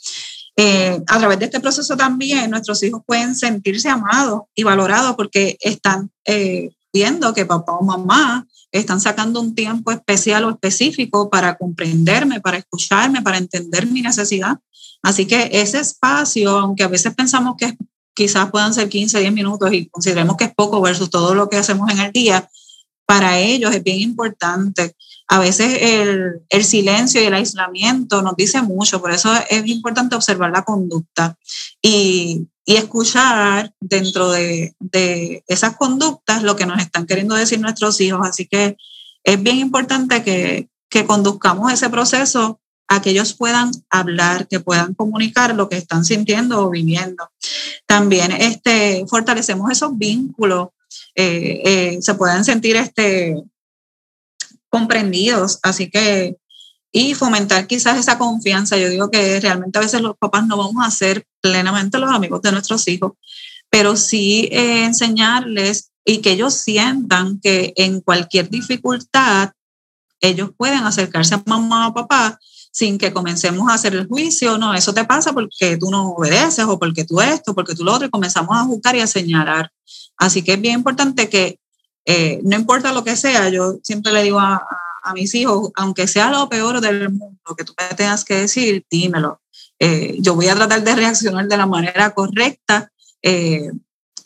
Eh, 0.56 1.00
a 1.06 1.18
través 1.18 1.38
de 1.38 1.44
este 1.44 1.60
proceso 1.60 1.96
también 1.96 2.50
nuestros 2.50 2.82
hijos 2.82 3.02
pueden 3.06 3.36
sentirse 3.36 3.88
amados 3.88 4.42
y 4.56 4.64
valorados 4.64 5.14
porque 5.14 5.56
están 5.60 6.10
viendo 6.92 7.32
que 7.32 7.46
papá 7.46 7.74
o 7.74 7.84
mamá 7.84 8.46
están 8.72 9.00
sacando 9.00 9.40
un 9.40 9.54
tiempo 9.54 9.92
especial 9.92 10.44
o 10.44 10.50
específico 10.50 11.30
para 11.30 11.56
comprenderme, 11.56 12.40
para 12.40 12.58
escucharme, 12.58 13.22
para 13.22 13.38
entender 13.38 13.86
mi 13.86 14.02
necesidad. 14.02 14.58
Así 15.02 15.26
que 15.26 15.48
ese 15.52 15.80
espacio, 15.80 16.58
aunque 16.58 16.82
a 16.82 16.88
veces 16.88 17.14
pensamos 17.14 17.54
que 17.56 17.76
quizás 18.14 18.50
puedan 18.50 18.74
ser 18.74 18.88
15, 18.88 19.20
10 19.20 19.32
minutos 19.32 19.72
y 19.72 19.88
consideremos 19.88 20.36
que 20.36 20.44
es 20.44 20.54
poco 20.54 20.80
versus 20.80 21.08
todo 21.08 21.34
lo 21.34 21.48
que 21.48 21.56
hacemos 21.56 21.90
en 21.90 22.00
el 22.00 22.12
día, 22.12 22.48
para 23.08 23.38
ellos 23.38 23.74
es 23.74 23.82
bien 23.82 24.00
importante. 24.00 24.94
A 25.28 25.38
veces 25.38 25.78
el, 25.80 26.64
silencio 26.64 27.22
y 27.22 27.24
el 27.24 27.32
aislamiento 27.32 28.20
nos 28.20 28.36
dice 28.36 28.60
mucho, 28.60 29.00
por 29.00 29.12
eso 29.12 29.32
es 29.48 29.66
importante 29.66 30.14
observar 30.14 30.50
la 30.50 30.62
conducta 30.62 31.38
y, 31.80 32.46
escuchar 32.66 33.72
dentro 33.80 34.30
de, 34.30 34.74
esas 35.46 35.74
conductas 35.78 36.42
lo 36.42 36.54
que 36.54 36.66
nos 36.66 36.80
están 36.82 37.06
queriendo 37.06 37.34
decir 37.34 37.58
nuestros 37.60 37.98
hijos. 38.02 38.20
Así 38.28 38.46
que 38.46 38.76
es 39.24 39.42
bien 39.42 39.56
importante 39.56 40.22
que, 40.22 40.68
que 40.90 41.06
conduzcamos 41.06 41.72
ese 41.72 41.88
proceso 41.88 42.60
a 42.88 43.00
que 43.00 43.10
ellos 43.10 43.32
puedan 43.32 43.70
hablar, 43.88 44.48
que 44.48 44.60
puedan 44.60 44.92
comunicar 44.92 45.54
lo 45.54 45.70
que 45.70 45.78
están 45.78 46.04
sintiendo 46.04 46.62
o 46.62 46.68
viviendo. 46.68 47.30
También 47.86 48.32
este, 48.32 49.06
fortalecemos 49.08 49.70
esos 49.70 49.96
vínculos, 49.96 50.68
eh, 51.20 51.62
eh, 51.64 51.98
se 52.00 52.14
puedan 52.14 52.44
sentir 52.44 52.76
este, 52.76 53.34
comprendidos, 54.70 55.58
así 55.64 55.90
que 55.90 56.36
y 56.92 57.14
fomentar 57.14 57.66
quizás 57.66 57.98
esa 57.98 58.18
confianza. 58.18 58.76
Yo 58.76 58.88
digo 58.88 59.10
que 59.10 59.40
realmente 59.40 59.78
a 59.78 59.82
veces 59.82 60.00
los 60.00 60.16
papás 60.16 60.46
no 60.46 60.56
vamos 60.56 60.86
a 60.86 60.92
ser 60.92 61.26
plenamente 61.40 61.98
los 61.98 62.12
amigos 62.12 62.40
de 62.42 62.52
nuestros 62.52 62.86
hijos, 62.86 63.14
pero 63.68 63.96
sí 63.96 64.48
eh, 64.52 64.84
enseñarles 64.84 65.90
y 66.04 66.18
que 66.18 66.30
ellos 66.30 66.54
sientan 66.54 67.40
que 67.40 67.72
en 67.74 68.00
cualquier 68.00 68.48
dificultad 68.48 69.50
ellos 70.20 70.50
pueden 70.56 70.84
acercarse 70.84 71.34
a 71.34 71.42
mamá 71.46 71.88
o 71.88 71.94
papá 71.94 72.38
sin 72.78 72.96
que 72.96 73.12
comencemos 73.12 73.68
a 73.68 73.74
hacer 73.74 73.92
el 73.96 74.06
juicio, 74.06 74.56
no, 74.56 74.72
eso 74.72 74.94
te 74.94 75.04
pasa 75.04 75.32
porque 75.32 75.76
tú 75.76 75.90
no 75.90 76.10
obedeces 76.10 76.64
o 76.64 76.78
porque 76.78 77.04
tú 77.04 77.20
esto, 77.20 77.52
porque 77.52 77.74
tú 77.74 77.82
lo 77.82 77.92
otro, 77.92 78.06
y 78.06 78.10
comenzamos 78.10 78.56
a 78.56 78.62
juzgar 78.62 78.94
y 78.94 79.00
a 79.00 79.08
señalar. 79.08 79.72
Así 80.16 80.42
que 80.42 80.52
es 80.52 80.60
bien 80.60 80.74
importante 80.74 81.28
que 81.28 81.58
eh, 82.04 82.40
no 82.44 82.54
importa 82.54 82.92
lo 82.92 83.02
que 83.02 83.16
sea, 83.16 83.48
yo 83.48 83.78
siempre 83.82 84.12
le 84.12 84.22
digo 84.22 84.38
a, 84.38 84.64
a 85.02 85.12
mis 85.12 85.34
hijos, 85.34 85.72
aunque 85.74 86.06
sea 86.06 86.30
lo 86.30 86.48
peor 86.48 86.80
del 86.80 87.10
mundo 87.10 87.56
que 87.56 87.64
tú 87.64 87.74
me 87.76 87.96
tengas 87.96 88.24
que 88.24 88.42
decir, 88.42 88.84
dímelo. 88.88 89.40
Eh, 89.80 90.16
yo 90.20 90.36
voy 90.36 90.46
a 90.46 90.54
tratar 90.54 90.84
de 90.84 90.94
reaccionar 90.94 91.48
de 91.48 91.56
la 91.56 91.66
manera 91.66 92.10
correcta, 92.10 92.92
eh, 93.22 93.72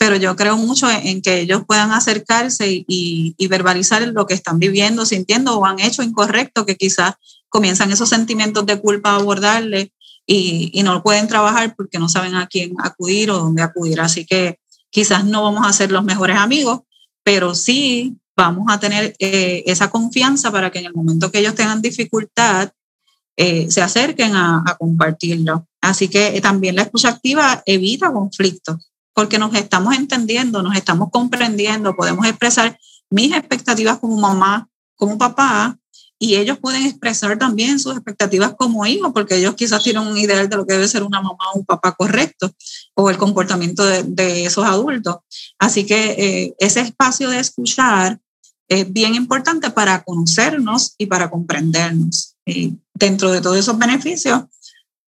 pero 0.03 0.17
yo 0.17 0.35
creo 0.35 0.57
mucho 0.57 0.91
en, 0.91 1.23
que 1.23 1.43
ellos 1.43 1.63
puedan 1.65 1.93
acercarse 1.93 2.85
y, 2.89 3.37
verbalizar 3.47 4.03
lo 4.09 4.27
que 4.27 4.35
están 4.35 4.59
viviendo, 4.59 5.07
sintiendo 5.07 5.57
o 5.57 5.65
han 5.65 5.79
hecho 5.79 6.03
incorrecto, 6.03 6.67
que 6.67 6.77
quizás 6.77 7.15
comienzan 7.49 7.93
esos 7.93 8.09
sentimientos 8.09 8.67
de 8.67 8.81
culpa 8.81 9.11
a 9.11 9.17
abordarle 9.19 9.93
y, 10.27 10.83
no 10.83 11.05
pueden 11.05 11.29
trabajar 11.29 11.77
porque 11.77 12.01
no 12.01 12.09
saben 12.09 12.35
a 12.35 12.49
quién 12.49 12.75
acudir 12.83 13.31
o 13.31 13.39
dónde 13.39 13.63
acudir. 13.63 14.01
Así 14.01 14.27
que 14.27 14.59
quizás 14.91 15.25
no 15.25 15.45
vamos 15.45 15.65
a 15.65 15.73
ser 15.73 15.93
los 15.93 16.03
mejores 16.03 16.37
amigos, 16.37 16.81
pero 17.23 17.55
sí 17.55 18.17
vamos 18.37 18.65
a 18.71 18.81
tener 18.81 19.15
eh, 19.21 19.63
esa 19.67 19.89
confianza 19.89 20.51
para 20.51 20.73
que 20.73 20.81
en 20.81 20.87
el 20.87 20.95
momento 20.95 21.31
que 21.31 21.39
ellos 21.39 21.55
tengan 21.55 21.81
dificultad, 21.81 22.73
eh, 23.37 23.71
se 23.71 23.81
acerquen 23.81 24.35
a, 24.35 24.65
compartirlo. 24.81 25.69
Así 25.81 26.09
que 26.09 26.41
también 26.41 26.75
la 26.75 26.83
escucha 26.83 27.11
activa 27.11 27.63
evita 27.67 28.13
conflictos, 28.13 28.92
porque 29.15 29.39
nos 29.39 29.55
estamos 29.55 29.95
entendiendo, 29.95 30.63
nos 30.63 30.77
estamos 30.77 31.11
comprendiendo, 31.11 31.95
podemos 31.95 32.27
expresar 32.27 32.79
mis 33.11 33.35
expectativas 33.35 33.99
como 33.99 34.17
mamá, 34.17 34.69
como 34.97 35.19
papá, 35.19 35.79
y 36.19 36.37
ellos 36.37 36.59
pueden 36.61 36.87
expresar 36.87 37.37
también 37.37 37.81
sus 37.81 37.95
expectativas 37.95 38.55
como 38.55 38.87
hijos, 38.87 39.11
porque 39.13 39.37
ellos 39.37 39.57
quizás 39.57 39.83
tienen 39.83 40.07
un 40.07 40.17
ideal 40.17 40.49
de 40.49 40.57
lo 40.57 40.65
que 40.65 40.75
debe 40.75 40.87
ser 40.87 41.03
una 41.03 41.21
mamá 41.21 41.51
o 41.53 41.59
un 41.59 41.67
papá 41.67 41.93
correcto, 41.93 42.53
o 42.95 43.11
el 43.11 43.19
comportamiento 43.19 43.85
de, 43.85 44.05
de 44.05 44.47
esos 44.47 44.65
adultos. 44.65 45.17
Así 45.59 45.85
que 45.85 46.13
eh, 46.13 46.55
ese 46.59 46.81
espacio 46.81 47.29
de 47.29 47.41
escuchar 47.41 48.21
es 48.69 48.93
bien 48.93 49.17
importante 49.17 49.71
para 49.71 50.05
conocernos 50.05 50.95
y 50.97 51.07
para 51.07 51.29
comprendernos. 51.29 52.37
Y 52.47 52.79
dentro 52.95 53.33
de 53.33 53.41
todos 53.41 53.59
esos 53.59 53.77
beneficios, 53.77 54.45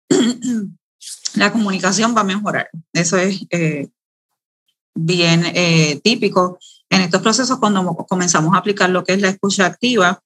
la 1.35 1.51
comunicación 1.51 2.15
va 2.15 2.21
a 2.21 2.25
mejorar. 2.25 2.69
Eso 2.91 3.17
es 3.17 3.45
eh, 3.49 3.89
bien 4.95 5.43
eh, 5.53 5.99
típico 6.03 6.59
en 6.89 7.01
estos 7.01 7.21
procesos 7.21 7.57
cuando 7.59 7.85
comenzamos 8.07 8.53
a 8.53 8.59
aplicar 8.59 8.89
lo 8.89 9.03
que 9.03 9.13
es 9.13 9.21
la 9.21 9.29
escucha 9.29 9.65
activa 9.65 10.21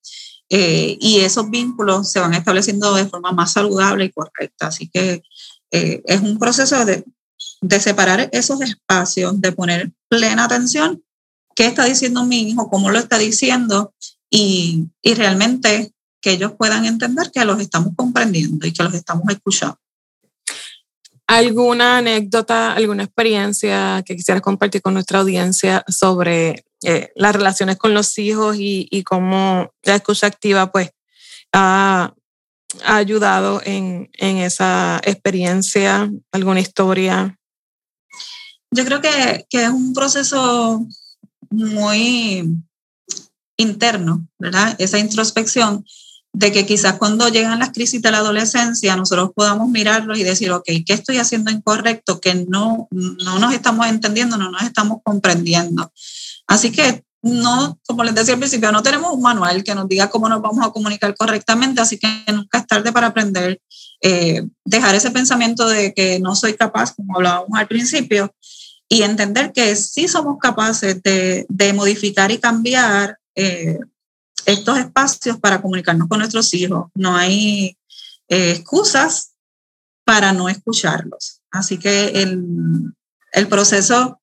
eh, 0.49 0.97
y 0.99 1.19
esos 1.19 1.49
vínculos 1.49 2.11
se 2.11 2.19
van 2.19 2.33
estableciendo 2.33 2.93
de 2.93 3.05
forma 3.05 3.31
más 3.31 3.53
saludable 3.53 4.05
y 4.05 4.11
correcta. 4.11 4.67
Así 4.67 4.89
que 4.89 5.21
es 5.69 6.21
un 6.21 6.39
proceso 6.39 6.85
de, 6.85 7.03
de 7.61 7.79
separar 7.79 8.29
esos 8.31 8.61
espacios, 8.61 9.39
de 9.41 9.51
poner 9.51 9.91
plena 10.07 10.45
atención 10.45 11.03
qué 11.57 11.65
está 11.65 11.85
diciendo 11.85 12.23
mi 12.23 12.49
hijo, 12.49 12.69
cómo 12.69 12.91
lo 12.91 12.99
está 12.99 13.17
diciendo 13.17 13.93
y, 14.29 14.89
y, 15.01 15.15
realmente 15.15 15.91
que 16.21 16.33
ellos 16.33 16.53
puedan 16.57 16.85
entender 16.85 17.31
que 17.31 17.43
los 17.45 17.59
estamos 17.59 17.93
comprendiendo 17.95 18.67
y 18.67 18.71
que 18.71 18.83
los 18.83 18.93
estamos 18.93 19.23
escuchando. 19.29 19.79
¿Alguna 21.27 21.97
anécdota, 21.97 22.71
alguna 22.71 23.03
experiencia 23.03 24.01
que 24.05 24.15
quisieras 24.15 24.41
compartir 24.41 24.81
con 24.81 24.93
nuestra 24.93 25.19
audiencia 25.19 25.83
sobre 25.87 26.65
eh, 26.83 27.11
las 27.15 27.35
relaciones 27.35 27.75
con 27.75 27.93
los 27.93 28.17
hijos 28.17 28.55
y, 28.57 28.87
y 28.89 29.03
cómo 29.03 29.73
la 29.83 29.95
escucha 29.95 30.27
activa 30.27 30.71
pues 30.71 30.91
ha, 31.51 32.13
ha 32.85 32.95
ayudado 32.95 33.61
en, 33.65 34.09
en, 34.13 34.37
esa 34.37 35.01
experiencia, 35.03 36.09
alguna 36.31 36.61
historia. 36.61 37.37
Yo 38.71 38.85
creo 38.85 39.01
que, 39.01 39.45
que 39.49 39.63
es 39.63 39.69
un 39.69 39.93
proceso 39.93 40.85
muy 41.49 42.47
interno, 43.57 44.27
¿verdad? 44.37 44.75
Esa 44.77 44.99
introspección 44.99 45.85
de 46.37 46.51
que 46.51 46.67
quizás 46.67 46.97
cuando 46.99 47.29
llegan 47.29 47.57
las 47.57 47.71
crisis 47.71 47.99
de 47.99 48.11
la 48.11 48.19
adolescencia 48.19 48.95
nosotros 48.95 49.31
podamos 49.35 49.69
mirarlos 49.69 50.19
y 50.19 50.23
decir, 50.23 50.51
ok, 50.51 50.65
¿qué 50.85 50.93
estoy 50.93 51.17
haciendo 51.17 51.49
incorrecto? 51.49 52.21
Que 52.21 52.45
no, 52.47 52.87
no 52.91 53.39
nos 53.39 53.55
estamos 53.55 53.87
entendiendo, 53.87 54.37
no 54.37 54.51
nos 54.51 54.61
estamos 54.61 54.99
comprendiendo. 55.03 55.91
Así 56.45 56.71
que 56.71 57.03
no, 57.23 57.79
como 57.87 58.03
les 58.03 58.13
decía 58.13 58.35
al 58.35 58.39
principio, 58.39 58.71
no 58.71 58.83
tenemos 58.83 59.13
un 59.13 59.23
manual 59.23 59.63
que 59.63 59.73
nos 59.73 59.87
diga 59.87 60.11
cómo 60.11 60.29
nos 60.29 60.39
vamos 60.39 60.63
a 60.63 60.69
comunicar 60.69 61.15
correctamente, 61.15 61.81
así 61.81 61.97
que 61.97 62.07
nunca 62.31 62.59
es 62.59 62.67
tarde 62.67 62.91
para 62.91 63.07
aprender, 63.07 63.59
eh, 64.03 64.47
dejar 64.63 64.93
ese 64.93 65.09
pensamiento 65.09 65.67
de 65.67 65.91
que 65.95 66.19
no 66.19 66.35
soy 66.35 66.53
capaz, 66.53 66.93
como 66.93 67.15
hablábamos 67.15 67.57
al 67.57 67.67
principio, 67.67 68.31
y 68.87 69.01
entender 69.01 69.53
que 69.53 69.75
sí 69.75 70.07
somos 70.07 70.37
capaces 70.39 71.01
de, 71.01 71.47
de 71.49 71.73
modificar 71.73 72.29
y 72.31 72.37
cambiar 72.37 73.17
eh, 73.33 73.79
estos 74.47 74.79
espacios 74.79 75.37
para 75.39 75.61
comunicarnos 75.61 76.07
con 76.07 76.19
nuestros 76.19 76.53
hijos. 76.53 76.89
No 76.95 77.15
hay 77.15 77.77
eh, 78.29 78.51
excusas 78.51 79.33
para 80.05 80.31
no 80.31 80.47
escucharlos. 80.47 81.41
Así 81.51 81.77
que 81.77 82.07
el, 82.21 82.93
el 83.33 83.47
proceso 83.47 84.21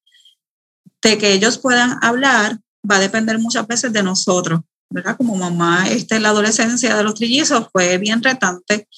de 1.02 1.18
que 1.18 1.32
ellos 1.34 1.58
puedan 1.58 1.98
hablar 2.02 2.58
va 2.90 2.96
a 2.96 3.00
depender 3.00 3.38
muchas 3.38 3.66
veces 3.66 3.92
de 3.92 4.02
nosotros, 4.02 4.60
¿verdad? 4.88 5.16
Como 5.16 5.37
mamá, 5.37 5.88
este, 5.90 6.18
la 6.18 6.30
adolescencia 6.30 6.96
de 6.96 7.04
los 7.04 7.14
trillizos 7.14 7.68
fue 7.70 7.98
bien 7.98 8.22
retante. 8.22 8.88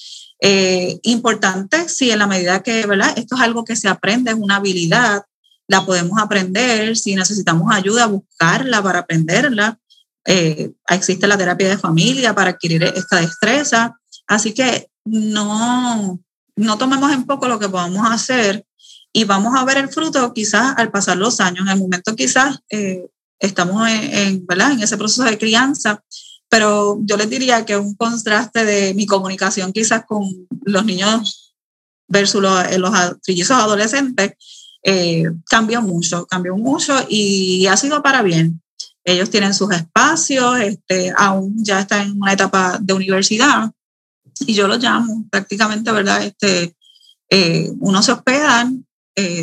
Eh, 0.41 1.01
importante, 1.03 1.89
sí, 1.89 2.11
en 2.12 2.21
la 2.21 2.29
medida 2.29 2.62
que, 2.62 2.87
¿verdad? 2.87 3.15
Esto 3.17 3.35
es 3.35 3.41
algo 3.41 3.65
que 3.65 3.75
se 3.75 3.89
aprende, 3.89 4.31
es 4.31 4.37
una 4.37 4.57
habilidad, 4.57 5.25
la 5.67 5.85
podemos 5.85 6.21
aprender, 6.21 6.97
si 6.97 7.17
necesitamos 7.17 7.75
ayuda, 7.75 8.07
buscarla 8.07 8.81
para 8.81 9.01
aprenderla. 9.01 9.81
Eh, 10.27 10.73
existe 10.89 11.27
la 11.27 11.39
terapia 11.39 11.69
de 11.69 11.79
familia 11.79 12.35
para 12.35 12.51
adquirir 12.51 12.83
esta 12.83 13.21
destreza. 13.21 13.99
Así 14.27 14.53
que 14.53 14.89
no, 15.05 16.21
no 16.57 16.79
tomemos 16.79 17.12
en 17.12 17.25
poco 17.25 17.49
lo 17.49 17.59
que 17.59 17.69
podamos 17.69 18.11
hacer 18.11 18.67
y 19.12 19.25
vamos 19.25 19.55
a 19.57 19.65
ver 19.65 19.79
el 19.79 19.89
fruto 19.89 20.33
quizás 20.35 20.75
al 20.77 20.91
pasar 20.91 21.17
los 21.17 21.41
años. 21.41 21.67
En 21.67 21.73
el 21.73 21.79
momento 21.79 22.15
quizás 22.15 22.59
eh, 22.69 23.07
estamos 23.39 23.89
en, 23.89 24.45
¿verdad? 24.47 24.73
en 24.73 24.83
ese 24.83 24.97
proceso 24.97 25.23
de 25.23 25.39
crianza, 25.39 26.03
pero 26.49 26.99
yo 27.03 27.17
les 27.17 27.31
diría 27.31 27.65
que 27.65 27.77
un 27.77 27.95
contraste 27.95 28.65
de 28.65 28.95
mi 28.95 29.07
comunicación 29.07 29.73
quizás 29.73 30.05
con 30.07 30.29
los 30.65 30.85
niños 30.85 31.55
versus 32.09 32.43
los, 32.43 32.65
eh, 32.67 32.79
los 32.79 32.93
trillizos 33.23 33.57
adolescentes 33.57 34.33
eh, 34.83 35.25
cambió 35.49 35.83
mucho, 35.83 36.27
cambió 36.27 36.57
mucho 36.57 36.95
y 37.09 37.67
ha 37.67 37.77
sido 37.77 38.03
para 38.03 38.23
bien. 38.23 38.62
Ellos 39.07 39.31
tienen 39.31 39.55
sus 39.55 39.73
espacios, 39.73 40.59
este, 40.61 41.14
aún 41.16 41.55
ya 41.64 41.81
están 41.81 42.09
en 42.09 42.21
una 42.21 42.35
etapa 42.35 42.79
de 42.79 42.92
universidad 42.92 43.71
y 44.40 44.53
yo 44.53 44.69
los 44.69 44.83
llamo 44.83 45.25
prácticamente, 45.31 45.90
¿verdad? 45.92 46.23
Este, 46.23 46.77
eh, 47.31 47.71
uno 47.81 48.03
se 48.03 48.12
hospedan 48.12 48.83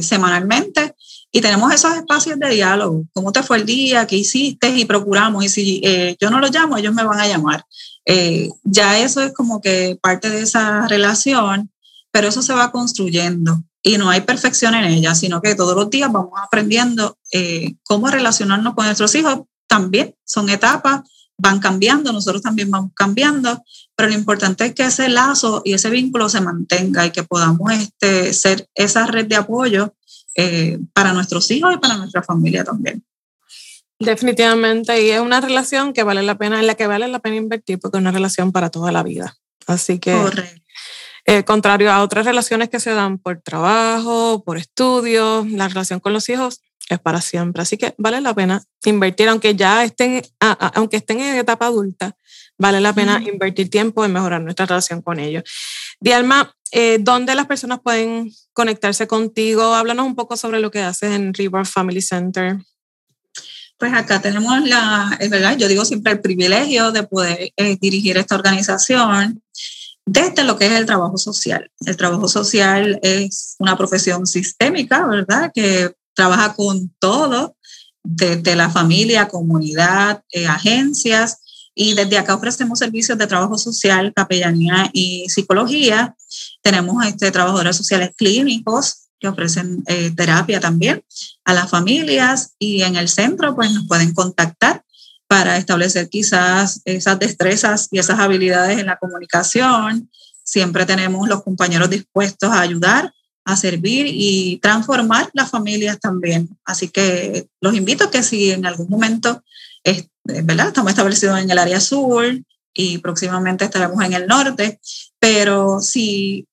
semanalmente 0.02 0.94
y 1.36 1.42
tenemos 1.42 1.74
esos 1.74 1.96
espacios 1.96 2.38
de 2.38 2.50
diálogo. 2.50 3.06
¿Cómo 3.12 3.32
te 3.32 3.42
fue 3.42 3.58
el 3.58 3.66
día? 3.66 4.06
¿Qué 4.06 4.18
hiciste? 4.18 4.70
Y 4.70 4.86
procuramos. 4.86 5.44
Y 5.44 5.50
si 5.50 5.82
eh, 5.84 6.16
yo 6.22 6.30
no 6.30 6.40
los 6.40 6.52
llamo, 6.52 6.78
ellos 6.78 6.94
me 6.94 7.04
van 7.04 7.20
a 7.20 7.28
llamar. 7.28 7.66
Eh, 8.06 8.50
ya 8.64 9.00
eso 9.00 9.20
es 9.20 9.34
como 9.34 9.60
que 9.60 9.98
parte 10.00 10.30
de 10.30 10.42
esa 10.42 10.88
relación, 10.88 11.72
pero 12.12 12.28
eso 12.28 12.44
se 12.44 12.54
va 12.54 12.72
construyendo 12.72 13.64
y 13.82 13.98
no 13.98 14.12
hay 14.12 14.22
perfección 14.22 14.76
en 14.76 14.86
ella, 14.86 15.16
sino 15.16 15.42
que 15.42 15.56
todos 15.56 15.76
los 15.76 15.90
días 15.90 16.12
vamos 16.12 16.34
aprendiendo 16.40 17.18
eh, 17.32 17.78
cómo 17.84 18.10
relacionarnos 18.10 18.76
con 18.76 18.86
nuestros 18.86 19.16
hijos. 19.16 19.40
También 19.74 20.14
son 20.24 20.50
etapas, 20.50 21.02
van 21.36 21.60
cambiando, 21.60 22.14
nosotros 22.14 22.44
también 22.44 22.70
vamos 22.70 22.92
cambiando, 22.94 23.64
pero 23.96 24.08
lo 24.08 24.14
importante 24.14 24.68
es 24.68 24.76
que 24.76 24.84
ese 24.84 25.10
lazo 25.10 25.64
y 25.66 25.74
ese 25.74 25.90
vínculo 25.90 26.30
se 26.30 26.42
mantenga 26.42 27.08
y 27.08 27.10
que 27.10 27.24
podamos 27.24 27.74
este, 27.74 28.34
ser 28.34 28.70
esa 28.76 29.08
red 29.08 29.26
de 29.26 29.36
apoyo 29.36 29.96
eh, 30.36 30.78
para 30.94 31.12
nuestros 31.12 31.50
hijos 31.50 31.74
y 31.74 31.80
para 31.80 31.98
nuestra 31.98 32.22
familia 32.22 32.64
también. 32.64 33.04
Definitivamente, 33.98 35.04
y 35.04 35.10
es 35.10 35.22
una 35.22 35.42
relación 35.42 35.94
que 35.94 36.04
vale 36.04 36.22
la 36.22 36.38
pena, 36.38 36.60
en 36.60 36.68
la 36.68 36.76
que 36.76 36.86
vale 36.86 37.08
la 37.08 37.18
pena 37.18 37.38
invertir 37.38 37.80
porque 37.80 37.98
es 37.98 38.02
una 38.02 38.12
relación 38.12 38.52
para 38.52 38.70
toda 38.70 38.92
la 38.92 39.02
vida. 39.02 39.38
Así 39.66 39.98
que, 39.98 40.16
eh, 41.26 41.44
contrario 41.46 41.92
a 41.92 42.04
otras 42.04 42.28
relaciones 42.28 42.70
que 42.70 42.80
se 42.80 42.92
dan 42.92 43.18
por 43.18 43.42
trabajo, 43.42 44.44
por 44.46 44.60
estudios, 44.60 45.50
la 45.50 45.68
relación 45.68 46.00
con 46.00 46.14
los 46.14 46.30
hijos 46.30 46.62
es 46.90 47.00
para 47.00 47.22
siempre. 47.22 47.62
Así 47.62 47.78
que 47.78 47.94
vale 47.98 48.22
la 48.22 48.34
pena 48.34 48.64
invertir, 48.86 49.30
aunque 49.30 49.56
ya 49.56 49.84
estén, 49.84 50.22
aunque 50.40 50.98
estén 50.98 51.20
en 51.20 51.38
etapa 51.38 51.68
adulta, 51.68 52.16
vale 52.58 52.82
la 52.82 52.94
pena 52.94 53.22
invertir 53.26 53.70
tiempo 53.70 54.04
en 54.06 54.14
mejorar 54.14 54.42
nuestra 54.42 54.66
relación 54.66 55.02
con 55.02 55.20
ellos. 55.20 55.44
Dialma, 56.00 56.56
eh, 56.72 56.98
¿dónde 57.00 57.36
las 57.36 57.46
personas 57.46 57.80
pueden 57.84 58.32
conectarse 58.54 59.08
contigo? 59.08 59.74
Háblanos 59.74 60.06
un 60.06 60.16
poco 60.16 60.38
sobre 60.38 60.60
lo 60.60 60.72
que 60.72 60.82
haces 60.82 61.12
en 61.12 61.34
River 61.34 61.66
Family 61.66 62.02
Center. 62.02 62.58
Pues 63.78 63.94
acá 63.94 64.22
tenemos 64.22 64.66
la, 64.68 65.18
es 65.20 65.30
verdad, 65.30 65.58
yo 65.58 65.68
digo 65.68 65.84
siempre 65.84 66.14
el 66.14 66.22
privilegio 66.22 66.92
de 66.92 67.04
poder 67.04 67.52
eh, 67.58 67.78
dirigir 67.82 68.18
esta 68.18 68.36
organización 68.36 69.42
desde 70.06 70.44
lo 70.44 70.58
que 70.58 70.68
es 70.68 70.74
el 70.74 70.86
trabajo 70.86 71.18
social. 71.18 71.72
El 71.86 71.98
trabajo 71.98 72.28
social 72.28 73.00
es 73.02 73.56
una 73.60 73.78
profesión 73.78 74.28
sistémica, 74.28 75.06
¿verdad? 75.08 75.52
Que 75.54 75.94
trabaja 76.14 76.54
con 76.54 76.90
todo, 77.00 77.56
desde 78.04 78.56
la 78.56 78.70
familia, 78.70 79.28
comunidad, 79.28 80.24
eh, 80.32 80.48
agencias, 80.48 81.40
y 81.76 81.96
desde 81.96 82.18
acá 82.18 82.36
ofrecemos 82.36 82.80
servicios 82.80 83.18
de 83.18 83.28
trabajo 83.28 83.58
social, 83.58 84.14
capellanía 84.16 84.90
y 84.94 85.28
psicología. 85.30 86.16
Tenemos 86.62 87.04
este, 87.06 87.32
trabajadores 87.32 87.76
sociales 87.76 88.12
clínicos 88.16 89.10
que 89.20 89.28
ofrecen 89.28 89.84
eh, 89.88 90.12
terapia 90.12 90.60
también 90.60 91.04
a 91.46 91.54
las 91.54 91.70
familias 91.70 92.54
y 92.60 92.84
en 92.84 92.96
el 92.96 93.08
centro 93.08 93.56
pues 93.56 93.72
nos 93.72 93.88
pueden 93.88 94.14
contactar 94.14 94.84
para 95.28 95.58
establecer 95.58 96.10
quizás 96.10 96.82
esas 96.86 97.18
destrezas 97.18 97.88
y 97.90 97.98
esas 97.98 98.20
habilidades 98.20 98.78
en 98.78 98.86
la 98.86 98.98
comunicación. 98.98 100.12
Siempre 100.44 100.86
tenemos 100.86 101.28
los 101.28 101.42
compañeros 101.42 101.90
dispuestos 101.90 102.52
a 102.52 102.60
ayudar, 102.60 103.14
a 103.46 103.56
servir 103.56 104.08
y 104.10 104.58
transformar 104.62 105.30
las 105.34 105.52
familias 105.52 106.00
también. 106.00 106.50
Así 106.64 106.90
que 106.90 107.48
los 107.62 107.76
invito 107.76 108.06
a 108.06 108.12
que 108.12 108.24
si 108.24 108.52
en 108.52 108.66
algún 108.66 108.90
momento 108.90 109.44
¿verdad? 110.24 110.68
Estamos 110.68 110.92
establecidos 110.92 111.40
en 111.40 111.50
el 111.50 111.58
área 111.58 111.80
sur 111.80 112.26
y 112.74 112.98
próximamente 113.00 113.66
estaremos 113.66 114.04
en 114.04 114.14
el 114.14 114.28
norte, 114.28 114.80
pero 115.20 115.80
si 115.80 116.48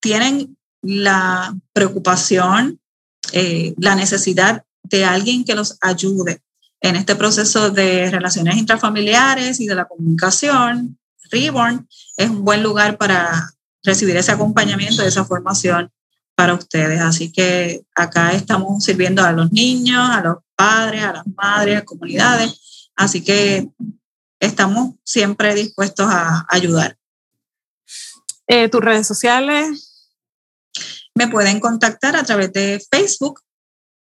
tienen 0.00 0.56
la 0.82 1.54
preocupación, 1.72 2.80
eh, 3.32 3.74
la 3.78 3.94
necesidad 3.94 4.64
de 4.84 5.04
alguien 5.04 5.44
que 5.44 5.54
los 5.54 5.76
ayude 5.80 6.40
en 6.80 6.94
este 6.94 7.16
proceso 7.16 7.70
de 7.70 8.10
relaciones 8.10 8.56
intrafamiliares 8.56 9.60
y 9.60 9.66
de 9.66 9.74
la 9.74 9.86
comunicación, 9.86 10.98
Reborn 11.30 11.88
es 12.16 12.30
un 12.30 12.44
buen 12.44 12.62
lugar 12.62 12.96
para 12.96 13.50
recibir 13.82 14.16
ese 14.16 14.30
acompañamiento, 14.30 15.02
esa 15.02 15.24
formación 15.24 15.90
para 16.36 16.54
ustedes. 16.54 17.00
Así 17.00 17.32
que 17.32 17.82
acá 17.94 18.32
estamos 18.32 18.84
sirviendo 18.84 19.22
a 19.24 19.32
los 19.32 19.50
niños, 19.50 20.08
a 20.08 20.20
los 20.20 20.36
padres, 20.54 21.02
a 21.02 21.12
las 21.14 21.26
madres, 21.26 21.78
a 21.78 21.84
comunidades 21.84 22.60
Así 22.96 23.22
que 23.22 23.68
estamos 24.40 24.94
siempre 25.04 25.54
dispuestos 25.54 26.08
a 26.10 26.46
ayudar. 26.48 26.96
Eh, 28.46 28.68
¿Tus 28.68 28.80
redes 28.80 29.06
sociales? 29.06 30.16
Me 31.14 31.28
pueden 31.28 31.60
contactar 31.60 32.16
a 32.16 32.24
través 32.24 32.52
de 32.52 32.82
Facebook, 32.90 33.42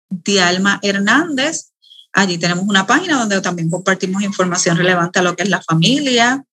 Dialma 0.10 0.80
Hernández. 0.82 1.72
Allí 2.14 2.38
tenemos 2.38 2.66
una 2.66 2.88
página 2.88 3.20
donde 3.20 3.42
también 3.42 3.70
compartimos 3.70 4.24
información 4.24 4.78
relevante 4.78 5.20
a 5.20 5.24
lo 5.24 5.36
que 5.36 5.44
es 5.44 5.50
la 5.50 5.62
familia. 5.62 6.46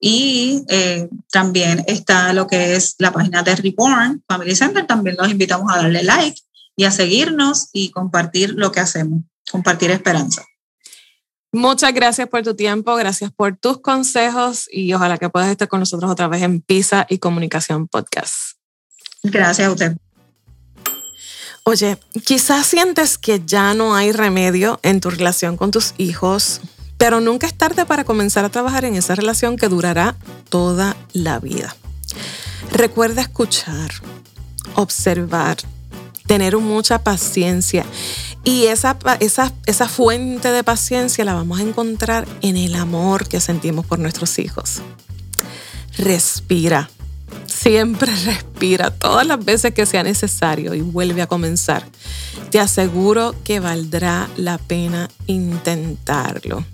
Y 0.00 0.64
eh, 0.68 1.08
también 1.30 1.84
está 1.86 2.32
lo 2.32 2.46
que 2.46 2.76
es 2.76 2.94
la 2.98 3.12
página 3.12 3.42
de 3.42 3.56
Reborn 3.56 4.22
Family 4.28 4.54
Center. 4.54 4.86
También 4.86 5.16
los 5.18 5.30
invitamos 5.30 5.72
a 5.72 5.78
darle 5.78 6.02
like 6.04 6.40
y 6.76 6.84
a 6.84 6.90
seguirnos 6.90 7.68
y 7.72 7.90
compartir 7.90 8.54
lo 8.54 8.70
que 8.70 8.80
hacemos, 8.80 9.24
compartir 9.50 9.90
esperanza. 9.90 10.44
Muchas 11.50 11.94
gracias 11.94 12.28
por 12.28 12.42
tu 12.42 12.54
tiempo, 12.54 12.94
gracias 12.94 13.32
por 13.32 13.56
tus 13.56 13.80
consejos 13.80 14.68
y 14.70 14.92
ojalá 14.92 15.16
que 15.16 15.30
puedas 15.30 15.50
estar 15.50 15.66
con 15.66 15.80
nosotros 15.80 16.10
otra 16.10 16.28
vez 16.28 16.42
en 16.42 16.60
Pisa 16.60 17.06
y 17.08 17.18
Comunicación 17.18 17.88
Podcast. 17.88 18.58
Gracias 19.22 19.66
a 19.66 19.72
usted. 19.72 19.96
Oye, 21.64 21.98
quizás 22.24 22.66
sientes 22.66 23.18
que 23.18 23.42
ya 23.44 23.74
no 23.74 23.94
hay 23.94 24.12
remedio 24.12 24.78
en 24.82 25.00
tu 25.00 25.10
relación 25.10 25.56
con 25.56 25.70
tus 25.70 25.94
hijos, 25.98 26.60
pero 26.98 27.20
nunca 27.20 27.46
es 27.46 27.54
tarde 27.54 27.86
para 27.86 28.04
comenzar 28.04 28.44
a 28.44 28.50
trabajar 28.50 28.84
en 28.84 28.96
esa 28.96 29.14
relación 29.14 29.56
que 29.56 29.68
durará 29.68 30.16
toda 30.48 30.96
la 31.12 31.38
vida. 31.38 31.74
Recuerda 32.72 33.22
escuchar, 33.22 33.90
observar 34.74 35.56
tener 36.28 36.56
mucha 36.58 37.02
paciencia. 37.02 37.84
Y 38.44 38.66
esa, 38.66 38.96
esa, 39.18 39.52
esa 39.66 39.88
fuente 39.88 40.52
de 40.52 40.62
paciencia 40.62 41.24
la 41.24 41.34
vamos 41.34 41.58
a 41.58 41.62
encontrar 41.62 42.28
en 42.42 42.56
el 42.56 42.76
amor 42.76 43.26
que 43.28 43.40
sentimos 43.40 43.84
por 43.84 43.98
nuestros 43.98 44.38
hijos. 44.38 44.82
Respira. 45.96 46.90
Siempre 47.68 48.10
respira 48.24 48.90
todas 48.90 49.26
las 49.26 49.44
veces 49.44 49.74
que 49.74 49.84
sea 49.84 50.02
necesario 50.02 50.72
y 50.72 50.80
vuelve 50.80 51.20
a 51.20 51.26
comenzar. 51.26 51.84
Te 52.50 52.60
aseguro 52.60 53.34
que 53.44 53.60
valdrá 53.60 54.26
la 54.38 54.56
pena 54.56 55.10
intentarlo. 55.26 56.64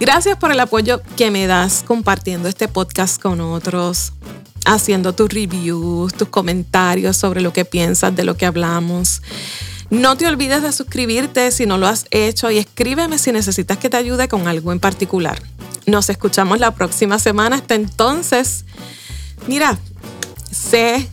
Gracias 0.00 0.36
por 0.36 0.50
el 0.50 0.58
apoyo 0.58 1.00
que 1.16 1.30
me 1.30 1.46
das 1.46 1.84
compartiendo 1.86 2.48
este 2.48 2.66
podcast 2.66 3.22
con 3.22 3.40
otros, 3.40 4.14
haciendo 4.64 5.12
tus 5.12 5.32
reviews, 5.32 6.12
tus 6.12 6.28
comentarios 6.28 7.16
sobre 7.16 7.40
lo 7.40 7.52
que 7.52 7.64
piensas 7.64 8.16
de 8.16 8.24
lo 8.24 8.36
que 8.36 8.46
hablamos. 8.46 9.22
No 9.90 10.16
te 10.16 10.26
olvides 10.26 10.62
de 10.62 10.72
suscribirte 10.72 11.52
si 11.52 11.66
no 11.66 11.78
lo 11.78 11.86
has 11.86 12.06
hecho 12.10 12.50
y 12.50 12.58
escríbeme 12.58 13.16
si 13.16 13.30
necesitas 13.30 13.78
que 13.78 13.90
te 13.90 13.96
ayude 13.96 14.26
con 14.26 14.48
algo 14.48 14.72
en 14.72 14.80
particular. 14.80 15.40
Nos 15.86 16.10
escuchamos 16.10 16.58
la 16.58 16.74
próxima 16.74 17.20
semana. 17.20 17.54
Hasta 17.54 17.76
entonces, 17.76 18.64
mira, 19.46 19.78
sé 20.50 21.08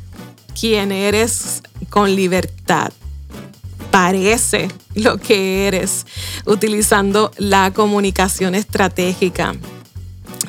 quién 0.60 0.92
eres 0.92 1.62
con 1.90 2.16
libertad. 2.16 2.92
Parece 3.92 4.70
lo 4.96 5.18
que 5.18 5.68
eres 5.68 6.06
utilizando 6.46 7.32
la 7.38 7.72
comunicación 7.72 8.56
estratégica. 8.56 9.54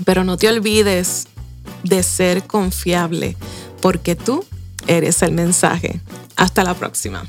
Pero 0.04 0.24
no 0.24 0.36
te 0.36 0.48
olvides 0.48 1.28
de 1.82 2.02
ser 2.02 2.44
confiable 2.44 3.36
porque 3.80 4.16
tú 4.16 4.44
eres 4.86 5.22
el 5.22 5.32
mensaje. 5.32 6.00
Hasta 6.36 6.64
la 6.64 6.74
próxima. 6.74 7.24